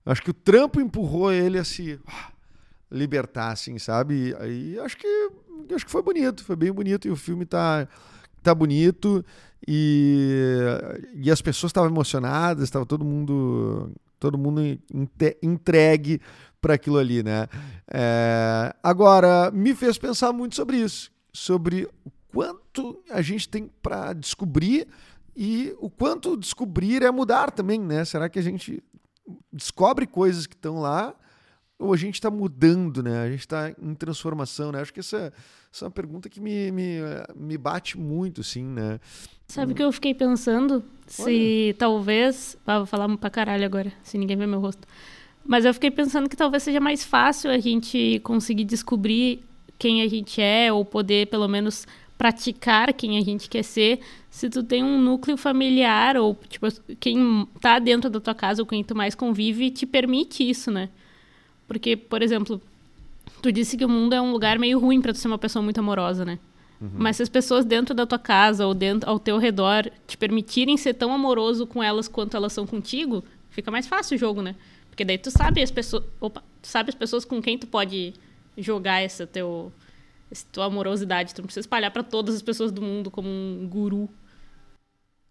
acho 0.05 0.23
que 0.23 0.31
o 0.31 0.35
trampo 0.35 0.81
empurrou 0.81 1.33
ele 1.33 1.59
a 1.59 1.65
se 1.65 2.01
libertar 2.91 3.53
assim 3.53 3.79
sabe? 3.79 4.35
Aí 4.41 4.79
acho 4.81 4.97
que 4.97 5.31
acho 5.75 5.85
que 5.85 5.91
foi 5.91 6.03
bonito 6.03 6.45
foi 6.45 6.57
bem 6.57 6.73
bonito 6.73 7.07
e 7.07 7.11
o 7.11 7.17
filme 7.17 7.47
tá 7.47 7.87
tá 8.43 8.55
bonito 8.55 9.25
e, 9.67 10.59
e 11.15 11.31
as 11.31 11.41
pessoas 11.41 11.71
estavam 11.71 11.89
emocionadas 11.89 12.65
estava 12.65 12.85
todo 12.85 13.05
mundo 13.05 13.93
todo 14.19 14.37
mundo 14.37 14.61
entregue 15.43 16.21
para 16.61 16.75
aquilo 16.75 16.99
ali 16.99 17.23
né? 17.23 17.47
É, 17.89 18.75
agora 18.83 19.51
me 19.53 19.75
fez 19.75 19.97
pensar 19.97 20.33
muito 20.33 20.57
sobre 20.57 20.79
isso 20.79 21.13
sobre 21.33 21.89
quanto 22.35 23.03
a 23.11 23.23
gente 23.23 23.49
tem 23.49 23.71
para 23.83 24.13
descobrir 24.13 24.87
e 25.37 25.75
o 25.79 25.89
quanto 25.89 26.37
descobrir 26.37 27.03
é 27.03 27.11
mudar 27.11 27.51
também, 27.51 27.81
né? 27.81 28.05
Será 28.05 28.29
que 28.29 28.39
a 28.39 28.43
gente 28.43 28.83
descobre 29.53 30.07
coisas 30.07 30.47
que 30.47 30.55
estão 30.55 30.81
lá 30.81 31.15
ou 31.79 31.93
a 31.93 31.97
gente 31.97 32.15
está 32.15 32.31
mudando, 32.31 33.03
né? 33.03 33.23
A 33.23 33.31
gente 33.31 33.41
está 33.41 33.71
em 33.71 33.95
transformação, 33.95 34.71
né? 34.71 34.81
Acho 34.81 34.93
que 34.93 35.01
essa, 35.01 35.33
essa 35.73 35.85
é 35.85 35.87
uma 35.87 35.91
pergunta 35.91 36.29
que 36.29 36.41
me, 36.41 36.71
me, 36.71 36.99
me 37.35 37.59
bate 37.59 37.99
muito, 37.99 38.41
assim, 38.41 38.65
né? 38.65 39.01
Sabe 39.49 39.73
o 39.73 39.75
que 39.75 39.83
eu 39.83 39.93
fiquei 39.93 40.15
pensando? 40.15 40.85
Se 41.07 41.67
Olha. 41.67 41.75
talvez... 41.75 42.57
Ah, 42.67 42.79
vou 42.79 42.87
falar 42.87 43.15
pra 43.17 43.29
caralho 43.29 43.65
agora, 43.65 43.93
se 44.03 44.17
ninguém 44.17 44.37
ver 44.37 44.47
meu 44.47 44.61
rosto. 44.61 44.87
Mas 45.45 45.65
eu 45.65 45.75
fiquei 45.75 45.91
pensando 45.91 46.29
que 46.29 46.37
talvez 46.37 46.63
seja 46.63 46.81
mais 46.81 47.05
fácil 47.05 47.51
a 47.51 47.59
gente 47.59 48.19
conseguir 48.21 48.65
descobrir 48.65 49.45
quem 49.79 50.03
a 50.03 50.09
gente 50.09 50.41
é 50.41 50.73
ou 50.73 50.85
poder, 50.85 51.27
pelo 51.29 51.49
menos 51.49 51.87
praticar 52.17 52.93
quem 52.93 53.19
a 53.19 53.21
gente 53.21 53.49
quer 53.49 53.65
ser 53.65 54.01
se 54.31 54.49
tu 54.49 54.63
tem 54.63 54.83
um 54.83 55.01
núcleo 55.01 55.37
familiar 55.37 56.17
ou 56.17 56.37
tipo 56.49 56.67
quem 56.99 57.47
tá 57.61 57.79
dentro 57.79 58.09
da 58.09 58.21
tua 58.21 58.35
casa 58.35 58.63
ou 58.63 58.67
quem 58.67 58.83
tu 58.83 58.95
mais 58.95 59.15
convive 59.15 59.71
te 59.71 59.87
permite 59.87 60.49
isso, 60.49 60.71
né? 60.71 60.89
Porque, 61.67 61.97
por 61.97 62.23
exemplo, 62.23 62.61
tu 63.43 63.53
disse 63.53 63.77
que 63.77 63.85
o 63.85 63.89
mundo 63.89 64.13
é 64.13 64.21
um 64.21 64.33
lugar 64.33 64.59
meio 64.59 64.79
ruim 64.79 65.01
para 65.01 65.13
tu 65.13 65.19
ser 65.19 65.29
uma 65.29 65.39
pessoa 65.39 65.63
muito 65.63 65.79
amorosa, 65.79 66.25
né? 66.25 66.39
Uhum. 66.81 66.91
Mas 66.95 67.17
se 67.17 67.23
as 67.23 67.29
pessoas 67.29 67.65
dentro 67.65 67.95
da 67.95 68.07
tua 68.07 68.19
casa 68.19 68.67
ou 68.67 68.75
dentro 68.75 69.09
ao 69.09 69.19
teu 69.19 69.39
redor 69.39 69.91
te 70.07 70.17
permitirem 70.17 70.77
ser 70.77 70.95
tão 70.95 71.13
amoroso 71.13 71.67
com 71.67 71.83
elas 71.83 72.09
quanto 72.09 72.37
elas 72.37 72.53
são 72.53 72.67
contigo, 72.67 73.25
fica 73.51 73.71
mais 73.71 73.87
fácil 73.87 74.17
o 74.17 74.19
jogo, 74.19 74.43
né? 74.43 74.55
Porque 74.89 75.05
daí 75.05 75.19
tu 75.19 75.31
sabe 75.31 75.63
as 75.63 75.71
pessoas, 75.71 76.05
opa, 76.21 76.43
tu 76.61 76.69
sabe 76.69 76.91
as 76.91 76.95
pessoas 76.95 77.25
com 77.25 77.41
quem 77.41 77.59
tu 77.59 77.67
pode 77.67 78.15
jogar 78.57 79.03
esse 79.03 79.27
teu 79.27 79.73
essa 80.31 80.47
tua 80.51 80.67
amorosidade. 80.67 81.35
Tu 81.35 81.41
não 81.41 81.47
precisa 81.47 81.65
espalhar 81.65 81.91
para 81.91 82.03
todas 82.03 82.35
as 82.35 82.43
pessoas 82.43 82.73
do 82.73 82.83
mundo 82.83 83.11
como 83.11 83.29
um 83.29 83.69
guru. 83.69 84.09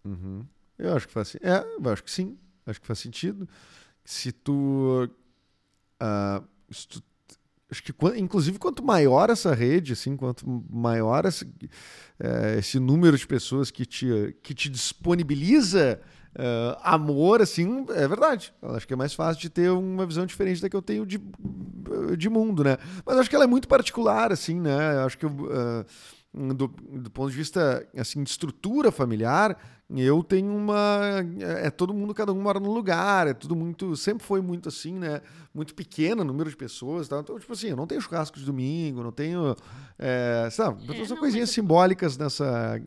Uhum. 0.04 0.44
Eu 0.78 0.96
acho 0.96 1.06
que 1.06 1.12
faz 1.12 1.34
é, 1.36 1.64
eu 1.82 1.90
acho 1.90 2.04
que 2.04 2.10
sim. 2.10 2.38
Acho 2.66 2.80
que 2.80 2.86
faz 2.86 2.98
sentido. 2.98 3.48
Se 4.04 4.32
tu, 4.32 5.08
uh, 6.00 6.44
se 6.70 6.88
tu 6.88 7.02
acho 7.74 7.82
que 7.82 7.92
inclusive 8.16 8.58
quanto 8.58 8.84
maior 8.84 9.30
essa 9.30 9.52
rede, 9.52 9.94
assim, 9.94 10.16
quanto 10.16 10.46
maior 10.70 11.24
esse, 11.24 11.44
é, 12.20 12.56
esse 12.58 12.78
número 12.78 13.18
de 13.18 13.26
pessoas 13.26 13.70
que 13.70 13.84
te, 13.84 14.36
que 14.42 14.54
te 14.54 14.68
disponibiliza 14.68 16.00
uh, 16.36 16.78
amor, 16.82 17.42
assim, 17.42 17.84
é 17.90 18.06
verdade. 18.06 18.54
Eu 18.62 18.76
acho 18.76 18.86
que 18.86 18.92
é 18.92 18.96
mais 18.96 19.12
fácil 19.12 19.40
de 19.40 19.50
ter 19.50 19.70
uma 19.70 20.06
visão 20.06 20.24
diferente 20.24 20.62
da 20.62 20.70
que 20.70 20.76
eu 20.76 20.82
tenho 20.82 21.04
de, 21.04 21.20
de 22.16 22.28
mundo, 22.28 22.62
né? 22.62 22.78
Mas 23.04 23.18
acho 23.18 23.28
que 23.28 23.34
ela 23.34 23.44
é 23.44 23.48
muito 23.48 23.66
particular, 23.66 24.30
assim, 24.30 24.60
né? 24.60 24.94
Eu 24.94 25.06
acho 25.06 25.18
que 25.18 25.26
uh, 25.26 25.84
do, 26.34 26.68
do 26.68 27.10
ponto 27.10 27.30
de 27.30 27.36
vista 27.36 27.86
assim, 27.96 28.22
de 28.22 28.30
estrutura 28.30 28.90
familiar, 28.90 29.56
eu 29.90 30.24
tenho 30.24 30.54
uma. 30.54 31.24
É, 31.38 31.66
é, 31.66 31.70
todo 31.70 31.92
mundo, 31.92 32.14
cada 32.14 32.32
um 32.32 32.40
mora 32.40 32.58
no 32.58 32.72
lugar, 32.72 33.28
é 33.28 33.34
tudo 33.34 33.54
muito. 33.54 33.94
Sempre 33.96 34.24
foi 34.24 34.40
muito 34.40 34.68
assim, 34.68 34.94
né? 34.94 35.20
Muito 35.54 35.74
pequeno 35.74 36.22
o 36.22 36.24
número 36.24 36.48
de 36.48 36.56
pessoas. 36.56 37.06
Tá? 37.06 37.20
Então, 37.20 37.38
tipo 37.38 37.52
assim, 37.52 37.68
eu 37.68 37.76
não 37.76 37.86
tenho 37.86 38.00
churrasco 38.00 38.38
de 38.38 38.44
domingo, 38.44 39.02
não 39.02 39.12
tenho. 39.12 39.54
É, 39.98 40.48
sabe? 40.50 40.82
É, 40.90 41.04
são 41.04 41.16
coisinhas 41.18 41.50
mas... 41.50 41.54
simbólicas 41.54 42.16
nessa. 42.16 42.80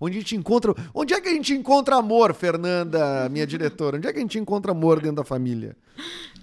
Onde 0.00 0.16
a 0.16 0.20
gente 0.20 0.36
encontra. 0.36 0.74
Onde 0.94 1.12
é 1.12 1.20
que 1.20 1.28
a 1.28 1.32
gente 1.32 1.52
encontra 1.52 1.96
amor, 1.96 2.34
Fernanda, 2.34 3.28
minha 3.28 3.46
diretora? 3.46 3.98
Onde 3.98 4.08
é 4.08 4.12
que 4.12 4.18
a 4.18 4.22
gente 4.22 4.38
encontra 4.38 4.72
amor 4.72 5.00
dentro 5.00 5.16
da 5.16 5.24
família? 5.24 5.76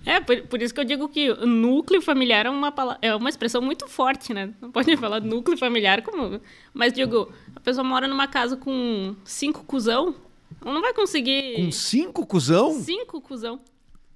É, 0.06 0.20
por, 0.20 0.40
por 0.44 0.62
isso 0.62 0.74
que 0.74 0.80
eu 0.80 0.86
digo 0.86 1.10
que 1.10 1.34
núcleo 1.46 2.02
familiar 2.02 2.46
é 2.46 2.50
uma, 2.50 2.74
é 3.02 3.16
uma 3.16 3.30
expressão 3.30 3.62
muito 3.62 3.88
forte, 3.88 4.34
né? 4.34 4.54
Não 4.62 4.72
pode 4.72 4.96
falar 4.98 5.20
núcleo 5.20 5.58
familiar 5.58 6.04
como. 6.04 6.40
Mas 6.74 6.94
digo, 6.94 7.32
a 7.56 7.60
pessoa 7.60 7.84
mora 7.84 8.08
numa 8.08 8.28
casa 8.28 8.56
com 8.56 9.16
cinco 9.26 9.64
cuzão, 9.64 10.16
ela 10.62 10.74
não 10.74 10.82
vai 10.82 10.94
conseguir. 10.94 11.56
Com 11.56 11.72
cinco 11.72 12.26
cuzão? 12.26 12.74
Cinco 12.74 13.20
cuzão. 13.20 13.60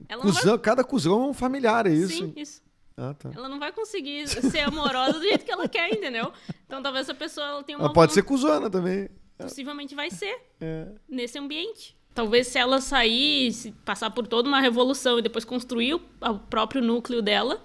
Ela 0.07 0.21
cuzão 0.21 0.51
vai... 0.51 0.59
Cada 0.59 0.83
cuzão 0.83 1.23
é 1.23 1.27
um 1.27 1.33
familiar, 1.33 1.87
é 1.87 1.91
isso? 1.91 2.13
Sim, 2.13 2.33
isso. 2.35 2.61
Ah, 2.95 3.13
tá. 3.13 3.31
Ela 3.33 3.47
não 3.47 3.59
vai 3.59 3.71
conseguir 3.71 4.27
ser 4.27 4.59
amorosa 4.59 5.13
do 5.13 5.21
jeito 5.21 5.45
que 5.45 5.51
ela 5.51 5.67
quer, 5.67 5.91
entendeu? 5.91 6.31
Então 6.65 6.83
talvez 6.83 7.05
essa 7.07 7.17
pessoa 7.17 7.47
ela 7.47 7.63
tenha 7.63 7.77
uma. 7.77 7.85
Ela 7.85 7.93
pode 7.93 8.13
ser 8.13 8.23
cuzona 8.23 8.69
também. 8.69 9.09
Possivelmente 9.37 9.95
vai 9.95 10.11
ser. 10.11 10.37
É. 10.59 10.87
Nesse 11.07 11.39
ambiente. 11.39 11.97
Talvez 12.19 12.47
se 12.47 12.57
ela 12.57 12.81
sair, 12.81 13.53
se 13.53 13.71
passar 13.71 14.11
por 14.11 14.27
toda 14.27 14.49
uma 14.49 14.59
revolução 14.59 15.17
e 15.17 15.21
depois 15.21 15.45
construir 15.45 15.93
o, 15.93 15.99
próprio 16.49 16.81
núcleo 16.81 17.21
dela, 17.21 17.61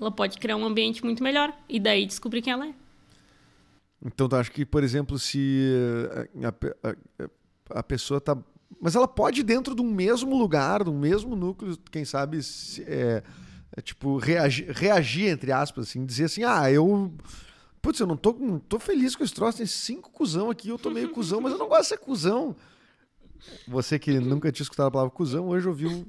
ela 0.00 0.10
pode 0.10 0.38
criar 0.38 0.56
um 0.56 0.64
ambiente 0.64 1.04
muito 1.04 1.22
melhor. 1.22 1.52
E 1.68 1.78
daí 1.78 2.06
descobrir 2.06 2.40
quem 2.40 2.54
ela 2.54 2.66
é. 2.66 2.74
Então, 4.02 4.26
tu 4.26 4.36
acha 4.36 4.50
que, 4.50 4.64
por 4.64 4.82
exemplo, 4.82 5.18
se 5.18 5.74
a, 6.42 6.88
a, 6.88 7.80
a, 7.80 7.82
pessoa 7.82 8.16
está. 8.16 8.34
Mas 8.80 8.96
ela 8.96 9.06
pode, 9.06 9.42
dentro 9.42 9.74
de 9.74 9.82
um 9.82 9.92
mesmo 9.92 10.34
lugar, 10.34 10.82
de 10.82 10.88
um 10.88 10.98
mesmo 10.98 11.36
núcleo, 11.36 11.76
quem 11.92 12.06
sabe, 12.06 12.42
se, 12.42 12.82
é, 12.84 13.22
é, 13.76 13.82
tipo, 13.82 14.16
reagir, 14.16 14.70
reagir, 14.70 15.28
entre 15.28 15.52
aspas, 15.52 15.90
assim, 15.90 16.06
dizer 16.06 16.24
assim: 16.24 16.42
ah, 16.42 16.72
eu. 16.72 17.12
Putz, 17.82 18.00
eu 18.00 18.06
não 18.06 18.16
tô, 18.16 18.32
não 18.32 18.58
tô 18.58 18.78
feliz 18.78 19.14
com 19.14 19.22
esse 19.22 19.34
troço, 19.34 19.58
tem 19.58 19.66
cinco 19.66 20.10
cuzão 20.10 20.48
aqui, 20.48 20.70
eu 20.70 20.78
tô 20.78 20.88
meio 20.88 21.10
cuzão, 21.10 21.42
mas 21.42 21.52
eu 21.52 21.58
não 21.58 21.68
gosto 21.68 21.82
de 21.82 21.88
ser 21.88 21.98
cuzão. 21.98 22.56
Você 23.66 23.98
que 23.98 24.18
nunca 24.18 24.50
tinha 24.52 24.64
escutado 24.64 24.86
a 24.86 24.90
palavra 24.90 25.10
cuzão, 25.10 25.48
hoje 25.48 25.68
ouviu 25.68 26.06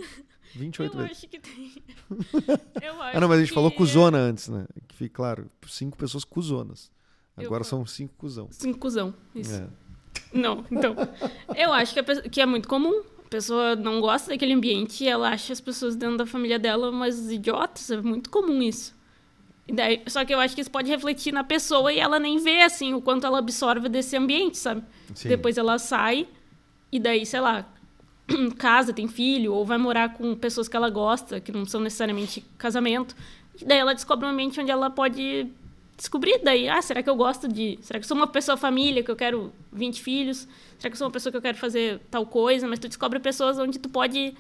28 0.55 0.93
eu 0.93 1.01
vezes. 1.01 1.17
Acho 1.17 1.27
que 1.27 1.39
tem. 1.39 1.83
Eu 2.81 3.01
acho 3.01 3.17
ah, 3.17 3.19
não, 3.19 3.27
mas 3.27 3.37
a 3.37 3.41
gente 3.41 3.53
falou 3.53 3.71
cuzona 3.71 4.17
é... 4.17 4.21
antes, 4.21 4.49
né? 4.49 4.65
Que 4.87 4.95
fique 4.95 5.13
claro, 5.13 5.49
cinco 5.67 5.97
pessoas 5.97 6.23
cuzonas. 6.23 6.91
Agora 7.37 7.61
eu... 7.61 7.65
são 7.65 7.85
cinco 7.85 8.13
cuzão. 8.17 8.47
Cinco 8.51 8.77
cuzão, 8.77 9.13
isso. 9.33 9.55
É. 9.55 9.67
Não, 10.33 10.65
então. 10.69 10.95
Eu 11.55 11.71
acho 11.73 11.93
que 11.93 11.99
é, 11.99 12.03
que 12.03 12.41
é 12.41 12.45
muito 12.45 12.67
comum. 12.67 13.03
A 13.25 13.29
pessoa 13.29 13.75
não 13.75 14.01
gosta 14.01 14.29
daquele 14.29 14.53
ambiente 14.53 15.05
e 15.05 15.07
ela 15.07 15.29
acha 15.29 15.53
as 15.53 15.61
pessoas 15.61 15.95
dentro 15.95 16.17
da 16.17 16.25
família 16.25 16.59
dela 16.59 16.89
umas 16.89 17.31
idiotas. 17.31 17.89
É 17.89 18.01
muito 18.01 18.29
comum 18.29 18.61
isso. 18.61 18.93
Daí, 19.73 20.01
só 20.07 20.25
que 20.25 20.33
eu 20.33 20.39
acho 20.39 20.53
que 20.53 20.61
isso 20.61 20.71
pode 20.71 20.89
refletir 20.89 21.31
na 21.31 21.43
pessoa 21.43 21.93
e 21.93 21.99
ela 21.99 22.19
nem 22.19 22.37
vê, 22.39 22.61
assim, 22.63 22.93
o 22.93 23.01
quanto 23.01 23.25
ela 23.25 23.39
absorve 23.39 23.87
desse 23.87 24.17
ambiente, 24.17 24.57
sabe? 24.57 24.83
Sim. 25.15 25.29
Depois 25.29 25.57
ela 25.57 25.79
sai 25.79 26.27
e 26.91 26.99
daí, 26.99 27.25
sei 27.25 27.39
lá, 27.39 27.65
casa, 28.57 28.93
tem 28.93 29.07
filho, 29.07 29.53
ou 29.53 29.65
vai 29.65 29.77
morar 29.77 30.13
com 30.13 30.35
pessoas 30.35 30.67
que 30.67 30.75
ela 30.75 30.89
gosta, 30.89 31.39
que 31.39 31.51
não 31.51 31.65
são 31.65 31.81
necessariamente 31.81 32.43
casamento. 32.57 33.15
E 33.59 33.65
daí 33.65 33.77
ela 33.77 33.93
descobre 33.93 34.25
um 34.25 34.29
ambiente 34.29 34.59
onde 34.59 34.71
ela 34.71 34.89
pode 34.89 35.47
descobrir 35.97 36.41
daí, 36.43 36.67
ah, 36.67 36.81
será 36.81 37.03
que 37.03 37.09
eu 37.09 37.15
gosto 37.15 37.47
de, 37.47 37.77
será 37.81 37.99
que 37.99 38.05
eu 38.05 38.07
sou 38.07 38.17
uma 38.17 38.25
pessoa 38.25 38.57
família, 38.57 39.03
que 39.03 39.11
eu 39.11 39.15
quero 39.15 39.53
20 39.71 40.01
filhos? 40.01 40.47
Será 40.79 40.89
que 40.89 40.95
eu 40.95 40.97
sou 40.97 41.05
uma 41.05 41.11
pessoa 41.13 41.31
que 41.31 41.37
eu 41.37 41.41
quero 41.41 41.57
fazer 41.57 42.01
tal 42.09 42.25
coisa? 42.25 42.67
Mas 42.67 42.79
tu 42.79 42.87
descobre 42.87 43.19
pessoas 43.19 43.59
onde 43.59 43.77
tu 43.77 43.87
pode 43.87 44.33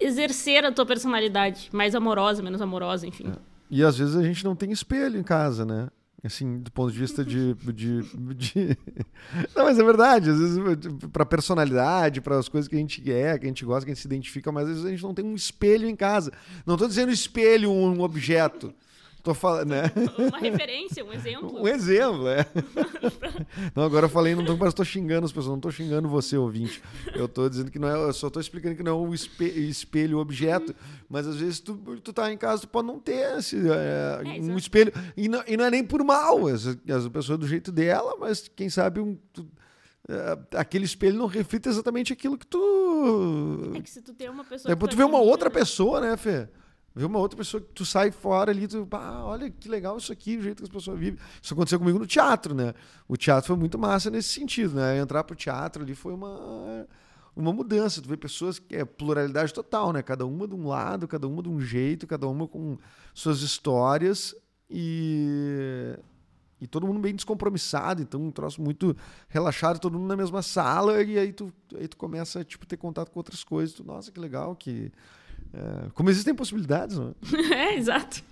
exercer 0.00 0.64
a 0.64 0.72
tua 0.72 0.84
personalidade, 0.84 1.68
mais 1.72 1.94
amorosa, 1.94 2.42
menos 2.42 2.60
amorosa, 2.60 3.06
enfim. 3.06 3.28
É. 3.28 3.38
E 3.70 3.84
às 3.84 3.96
vezes 3.96 4.16
a 4.16 4.22
gente 4.22 4.44
não 4.44 4.56
tem 4.56 4.72
espelho 4.72 5.18
em 5.18 5.22
casa, 5.22 5.64
né? 5.64 5.88
Assim, 6.26 6.58
do 6.58 6.72
ponto 6.72 6.92
de 6.92 6.98
vista 6.98 7.24
de, 7.24 7.54
de, 7.54 8.02
de... 8.34 8.78
Não, 9.54 9.64
mas 9.64 9.78
é 9.78 9.84
verdade, 9.84 10.30
às 10.30 10.38
vezes 10.38 10.58
para 11.12 11.26
personalidade, 11.26 12.20
para 12.20 12.38
as 12.38 12.48
coisas 12.48 12.66
que 12.68 12.74
a 12.74 12.78
gente 12.78 13.00
quer, 13.00 13.38
que 13.38 13.44
a 13.44 13.48
gente 13.48 13.64
gosta, 13.64 13.84
que 13.84 13.92
a 13.92 13.94
gente 13.94 14.02
se 14.02 14.08
identifica, 14.08 14.50
mas 14.50 14.64
às 14.64 14.70
vezes 14.70 14.84
a 14.86 14.90
gente 14.90 15.02
não 15.02 15.14
tem 15.14 15.24
um 15.24 15.34
espelho 15.34 15.88
em 15.88 15.94
casa. 15.94 16.32
Não 16.64 16.74
estou 16.74 16.88
dizendo 16.88 17.12
espelho 17.12 17.70
um 17.70 18.00
objeto. 18.00 18.72
Tô 19.24 19.32
falando, 19.32 19.70
né? 19.70 19.84
Uma 20.18 20.38
referência, 20.38 21.02
um 21.02 21.10
exemplo. 21.10 21.62
Um 21.62 21.66
exemplo, 21.66 22.28
é. 22.28 22.46
não, 23.74 23.84
agora 23.84 24.04
eu 24.04 24.10
falei, 24.10 24.34
não 24.34 24.44
tô, 24.44 24.54
mas 24.54 24.74
tô 24.74 24.84
xingando 24.84 25.24
as 25.24 25.32
pessoas, 25.32 25.54
não 25.54 25.60
tô 25.60 25.70
xingando 25.70 26.06
você, 26.10 26.36
ouvinte. 26.36 26.82
Eu 27.14 27.26
tô 27.26 27.48
dizendo 27.48 27.70
que 27.70 27.78
não 27.78 27.88
é, 27.88 27.94
eu 27.94 28.12
só 28.12 28.28
tô 28.28 28.38
explicando 28.38 28.76
que 28.76 28.82
não 28.82 28.92
é 28.92 29.08
o 29.08 29.14
espelho, 29.14 29.58
espelho 29.60 30.18
objeto, 30.18 30.74
mas 31.08 31.26
às 31.26 31.36
vezes 31.36 31.58
tu, 31.58 31.74
tu 32.02 32.12
tá 32.12 32.30
em 32.30 32.36
casa, 32.36 32.62
tu 32.62 32.68
pode 32.68 32.86
não 32.86 32.98
ter 32.98 33.38
esse, 33.38 33.56
é, 33.66 34.20
é, 34.26 34.40
um 34.42 34.58
espelho. 34.58 34.92
E 35.16 35.26
não, 35.26 35.42
e 35.48 35.56
não 35.56 35.64
é 35.64 35.70
nem 35.70 35.82
por 35.82 36.04
mal, 36.04 36.46
as, 36.46 36.66
as 36.66 37.08
pessoas 37.08 37.38
do 37.38 37.48
jeito 37.48 37.72
dela, 37.72 38.16
mas 38.20 38.46
quem 38.54 38.68
sabe 38.68 39.00
um. 39.00 39.16
Tu, 39.32 39.48
é, 40.06 40.58
aquele 40.58 40.84
espelho 40.84 41.16
não 41.16 41.26
reflita 41.26 41.70
exatamente 41.70 42.12
aquilo 42.12 42.36
que 42.36 42.46
tu. 42.46 43.72
É 43.74 43.80
que 43.80 43.88
se 43.88 44.02
tu 44.02 44.12
tem 44.12 44.28
uma 44.28 44.44
pessoa. 44.44 44.68
Depois 44.68 44.90
tu 44.90 44.98
vê 44.98 45.02
uma 45.02 45.20
outra 45.20 45.50
pessoa, 45.50 45.98
né, 45.98 46.14
Fê? 46.14 46.46
Ver 46.94 47.06
uma 47.06 47.18
outra 47.18 47.36
pessoa 47.36 47.60
que 47.60 47.72
tu 47.72 47.84
sai 47.84 48.12
fora 48.12 48.52
ali, 48.52 48.68
tu, 48.68 48.86
ah, 48.92 49.24
olha 49.24 49.50
que 49.50 49.68
legal 49.68 49.98
isso 49.98 50.12
aqui, 50.12 50.36
o 50.36 50.42
jeito 50.42 50.58
que 50.58 50.62
as 50.62 50.68
pessoas 50.68 50.96
vivem. 50.96 51.18
Isso 51.42 51.52
aconteceu 51.52 51.78
comigo 51.78 51.98
no 51.98 52.06
teatro, 52.06 52.54
né? 52.54 52.72
O 53.08 53.16
teatro 53.16 53.48
foi 53.48 53.56
muito 53.56 53.76
massa 53.76 54.10
nesse 54.10 54.28
sentido, 54.28 54.76
né? 54.76 54.98
Entrar 54.98 55.24
pro 55.24 55.34
teatro 55.34 55.82
ali 55.82 55.94
foi 55.94 56.14
uma, 56.14 56.86
uma 57.34 57.52
mudança. 57.52 58.00
Tu 58.00 58.08
vê 58.08 58.16
pessoas 58.16 58.60
que 58.60 58.76
é 58.76 58.84
pluralidade 58.84 59.52
total, 59.52 59.92
né? 59.92 60.02
Cada 60.02 60.24
uma 60.24 60.46
de 60.46 60.54
um 60.54 60.68
lado, 60.68 61.08
cada 61.08 61.26
uma 61.26 61.42
de 61.42 61.48
um 61.48 61.60
jeito, 61.60 62.06
cada 62.06 62.28
uma 62.28 62.46
com 62.46 62.78
suas 63.12 63.40
histórias 63.40 64.32
e 64.70 65.98
e 66.60 66.66
todo 66.66 66.86
mundo 66.86 66.98
bem 66.98 67.14
descompromissado, 67.14 68.00
então 68.00 68.22
um 68.22 68.30
troço 68.30 68.62
muito 68.62 68.96
relaxado, 69.28 69.78
todo 69.78 69.98
mundo 69.98 70.08
na 70.08 70.16
mesma 70.16 70.40
sala, 70.40 71.02
e 71.02 71.18
aí 71.18 71.30
tu, 71.30 71.52
aí 71.74 71.86
tu 71.86 71.96
começa 71.96 72.42
tipo, 72.42 72.64
ter 72.64 72.78
contato 72.78 73.10
com 73.10 73.18
outras 73.18 73.44
coisas. 73.44 73.74
Tu, 73.74 73.84
Nossa, 73.84 74.10
que 74.10 74.18
legal, 74.18 74.56
que 74.56 74.90
é, 75.54 75.88
como 75.94 76.10
existem 76.10 76.34
possibilidades, 76.34 76.98
não 76.98 77.14
é? 77.32 77.54
é, 77.54 77.78
exato. 77.78 78.22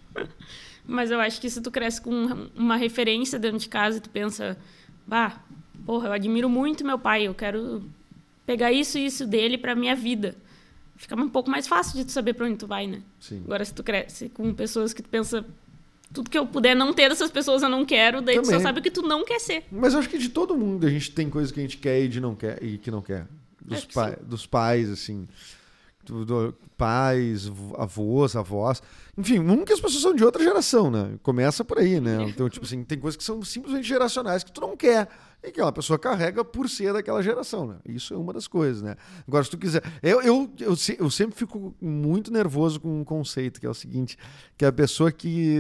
Mas 0.85 1.11
eu 1.11 1.21
acho 1.21 1.41
que 1.41 1.49
se 1.49 1.61
tu 1.61 1.71
cresce 1.71 2.01
com 2.01 2.11
uma 2.57 2.77
referência 2.77 3.39
dentro 3.39 3.59
de 3.59 3.69
casa 3.69 3.99
e 3.99 4.01
tu 4.01 4.11
pensa, 4.11 4.59
bah, 5.07 5.41
porra, 5.87 6.09
eu 6.09 6.13
admiro 6.13 6.49
muito 6.51 6.85
meu 6.85 6.99
pai, 6.99 7.29
eu 7.29 7.35
quero 7.35 7.83
pegar 8.45 8.73
isso 8.73 8.99
e 8.99 9.07
isso 9.07 9.27
dele 9.27 9.57
para 9.57 9.77
minha 9.77 9.95
vida. 9.95 10.35
Fica 10.97 11.15
um 11.15 11.29
pouco 11.29 11.49
mais 11.49 11.67
fácil 11.67 11.97
de 11.97 12.05
tu 12.05 12.13
saber 12.13 12.35
para 12.35 12.47
onde 12.47 12.57
tu 12.57 12.67
vai, 12.67 12.87
né? 12.87 13.03
Sim. 13.21 13.43
Agora, 13.45 13.65
se 13.65 13.73
tu 13.73 13.83
cresce 13.83 14.29
com 14.29 14.53
pessoas 14.53 14.93
que 14.93 15.03
tu 15.03 15.09
pensa, 15.09 15.45
tudo 16.13 16.29
que 16.29 16.39
eu 16.39 16.47
puder 16.47 16.75
não 16.75 16.93
ter 16.93 17.09
dessas 17.09 17.31
pessoas 17.31 17.63
eu 17.63 17.69
não 17.69 17.85
quero, 17.85 18.21
daí 18.21 18.37
Também. 18.37 18.51
tu 18.51 18.55
só 18.55 18.61
sabe 18.61 18.81
o 18.81 18.83
que 18.83 18.91
tu 18.91 19.03
não 19.03 19.25
quer 19.25 19.41
ser. 19.41 19.65
Mas 19.71 19.95
eu 19.95 20.01
acho 20.01 20.09
que 20.09 20.19
de 20.19 20.29
todo 20.29 20.57
mundo 20.57 20.87
a 20.87 20.91
gente 20.91 21.13
tem 21.13 21.31
coisas 21.31 21.53
que 21.53 21.61
a 21.61 21.63
gente 21.63 21.79
quer 21.79 22.03
e 22.03 22.09
de 22.09 22.21
não 22.21 22.35
quer 22.35 22.63
e 22.63 22.79
que 22.79 22.91
não 22.91 23.01
quer. 23.01 23.27
Dos, 23.65 23.85
pai, 23.85 24.17
dos 24.21 24.45
pais, 24.45 24.91
assim 24.91 25.29
pais, 26.77 27.51
avós, 27.77 28.35
avós. 28.35 28.83
Enfim, 29.17 29.39
um 29.39 29.65
que 29.65 29.73
as 29.73 29.81
pessoas 29.81 30.03
são 30.03 30.15
de 30.15 30.25
outra 30.25 30.43
geração, 30.43 30.91
né? 30.91 31.19
Começa 31.23 31.65
por 31.65 31.79
aí, 31.79 32.01
né? 32.01 32.25
Então, 32.29 32.49
tipo 32.49 32.65
assim, 32.67 32.83
tem 32.83 32.99
coisas 32.99 33.17
que 33.17 33.23
são 33.23 33.43
simplesmente 33.43 33.87
geracionais 33.87 34.43
que 34.43 34.51
tu 34.51 34.61
não 34.61 34.77
quer 34.77 35.09
e 35.43 35.47
que 35.47 35.61
aquela 35.61 35.73
pessoa 35.73 35.99
carrega 35.99 36.45
por 36.45 36.69
ser 36.69 36.93
daquela 36.93 37.23
geração, 37.23 37.67
né? 37.67 37.77
Isso 37.87 38.15
é 38.15 38.17
uma 38.17 38.33
das 38.33 38.47
coisas, 38.47 38.83
né? 38.83 38.97
Agora, 39.27 39.45
se 39.45 39.51
tu 39.51 39.59
quiser... 39.59 39.83
Eu, 40.03 40.23
eu, 40.23 40.51
eu, 40.59 40.75
eu 40.99 41.11
sempre 41.11 41.37
fico 41.37 41.75
muito 41.81 42.33
nervoso 42.33 42.81
com 42.81 43.01
um 43.01 43.05
conceito, 43.05 43.61
que 43.61 43.67
é 43.67 43.71
o 43.71 43.75
seguinte, 43.75 44.17
que 44.57 44.65
é 44.65 44.69
a 44.69 44.73
pessoa 44.73 45.13
que, 45.13 45.59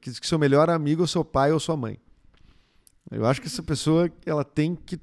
que, 0.00 0.20
que 0.20 0.26
seu 0.26 0.38
melhor 0.38 0.68
amigo 0.70 1.04
é 1.04 1.06
seu 1.06 1.24
pai 1.24 1.52
ou 1.52 1.58
sua 1.58 1.76
mãe. 1.76 1.98
Eu 3.10 3.26
acho 3.26 3.40
que 3.40 3.46
essa 3.46 3.62
pessoa, 3.62 4.10
ela 4.24 4.44
tem 4.44 4.74
que 4.74 4.98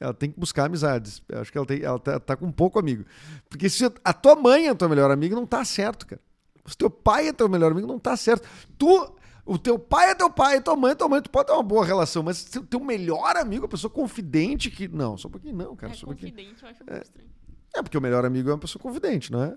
ela 0.00 0.14
tem 0.14 0.30
que 0.30 0.38
buscar 0.38 0.66
amizades. 0.66 1.22
Eu 1.28 1.40
acho 1.40 1.50
que 1.50 1.58
ela, 1.58 1.66
tem, 1.66 1.82
ela 1.82 1.98
tá, 1.98 2.20
tá, 2.20 2.36
com 2.36 2.50
pouco 2.52 2.78
amigo. 2.78 3.04
Porque 3.48 3.68
se 3.68 3.84
a 4.04 4.12
tua 4.12 4.36
mãe 4.36 4.68
é 4.68 4.74
tua 4.74 4.88
melhor 4.88 5.10
amiga, 5.10 5.34
não 5.34 5.46
tá 5.46 5.64
certo, 5.64 6.06
cara. 6.06 6.20
Se 6.66 6.76
teu 6.76 6.90
pai 6.90 7.28
é 7.28 7.32
teu 7.32 7.48
melhor 7.48 7.72
amigo, 7.72 7.86
não 7.86 7.98
tá 7.98 8.16
certo. 8.16 8.46
Tu, 8.76 9.16
o 9.44 9.58
teu 9.58 9.78
pai 9.78 10.10
é 10.10 10.14
teu 10.14 10.30
pai, 10.30 10.60
tua 10.60 10.76
mãe 10.76 10.92
é 10.92 10.94
tua 10.94 11.08
mãe, 11.08 11.22
tu 11.22 11.30
pode 11.30 11.46
ter 11.46 11.54
uma 11.54 11.62
boa 11.62 11.84
relação, 11.84 12.22
mas 12.22 12.36
se 12.36 12.58
o 12.58 12.62
teu 12.62 12.78
melhor 12.78 13.36
amigo, 13.36 13.64
a 13.64 13.68
pessoa 13.68 13.90
confidente 13.90 14.70
que. 14.70 14.86
Não, 14.86 15.16
só 15.16 15.28
um 15.28 15.30
pouquinho 15.30 15.56
não, 15.56 15.74
cara. 15.74 15.92
É 15.92 15.96
só 15.96 16.06
confidente, 16.06 16.62
eu 16.62 16.68
acho 16.68 16.82
é, 16.86 17.00
estranho. 17.00 17.28
É, 17.74 17.82
porque 17.82 17.96
o 17.96 18.00
melhor 18.00 18.24
amigo 18.24 18.50
é 18.50 18.52
uma 18.52 18.58
pessoa 18.58 18.82
confidente, 18.82 19.32
não 19.32 19.42
é? 19.42 19.56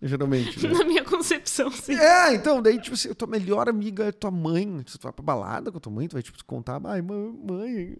Geralmente. 0.00 0.66
Né? 0.66 0.74
Na 0.78 0.84
minha 0.84 1.04
concepção, 1.04 1.70
sim. 1.70 1.94
É, 1.94 2.34
então, 2.34 2.60
daí, 2.60 2.80
tipo 2.80 2.94
assim, 2.94 3.12
tua 3.14 3.28
melhor 3.28 3.68
amiga 3.68 4.04
é 4.04 4.12
tua 4.12 4.30
mãe. 4.30 4.82
Se 4.86 4.98
tu 4.98 5.02
vai 5.02 5.12
pra 5.12 5.22
balada 5.22 5.70
com 5.70 5.78
a 5.78 5.80
tua 5.80 5.92
mãe, 5.92 6.08
tu 6.08 6.14
vai, 6.14 6.22
tipo, 6.22 6.44
contar, 6.44 6.80
ai, 6.84 7.02
mãe, 7.02 7.96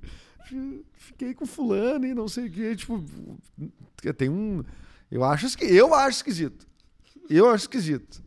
fiquei 0.94 1.34
com 1.34 1.46
fulano 1.46 2.06
e 2.06 2.14
não 2.14 2.28
sei 2.28 2.46
o 2.46 2.50
quê. 2.50 2.76
Tipo, 2.76 3.04
tem 4.16 4.28
um. 4.28 4.62
Eu 5.10 5.24
acho, 5.24 5.46
eu 5.62 5.94
acho 5.94 6.18
esquisito. 6.18 6.66
Eu 7.28 7.50
acho 7.50 7.64
esquisito. 7.64 8.22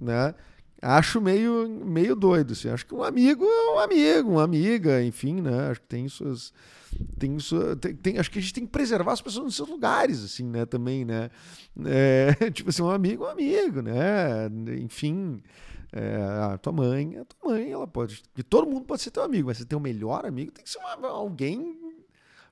Né? 0.00 0.34
acho 0.84 1.20
meio, 1.20 1.66
meio 1.84 2.14
doido, 2.14 2.52
assim. 2.52 2.68
Acho 2.68 2.84
que 2.86 2.94
um 2.94 3.02
amigo 3.02 3.44
é 3.44 3.74
um 3.74 3.78
amigo, 3.78 4.30
uma 4.32 4.44
amiga, 4.44 5.02
enfim, 5.02 5.40
né? 5.40 5.70
Acho 5.70 5.80
que 5.80 5.86
tem 5.86 6.08
suas... 6.08 6.52
Tem, 7.18 7.36
sua, 7.40 7.74
tem, 7.74 7.94
tem, 7.96 8.18
acho 8.18 8.30
que 8.30 8.38
a 8.38 8.42
gente 8.42 8.54
tem 8.54 8.64
que 8.64 8.70
preservar 8.70 9.14
as 9.14 9.20
pessoas 9.20 9.46
nos 9.46 9.56
seus 9.56 9.68
lugares, 9.68 10.22
assim, 10.22 10.44
né? 10.44 10.64
Também, 10.64 11.04
né? 11.04 11.30
É, 11.86 12.50
tipo 12.52 12.70
assim, 12.70 12.82
um 12.82 12.90
amigo 12.90 13.24
é 13.24 13.28
um 13.28 13.30
amigo, 13.30 13.82
né? 13.82 14.48
Enfim... 14.80 15.42
É, 15.96 16.52
a 16.52 16.58
tua 16.58 16.72
mãe, 16.72 17.18
a 17.18 17.24
tua 17.24 17.52
mãe, 17.52 17.70
ela 17.70 17.86
pode. 17.86 18.20
E 18.36 18.42
todo 18.42 18.68
mundo 18.68 18.84
pode 18.84 19.00
ser 19.00 19.12
teu 19.12 19.22
amigo, 19.22 19.46
mas 19.46 19.58
você 19.58 19.64
tem 19.64 19.78
o 19.78 19.80
melhor 19.80 20.26
amigo, 20.26 20.50
tem 20.50 20.64
que 20.64 20.70
ser 20.70 20.78
uma, 20.78 21.08
alguém. 21.08 21.78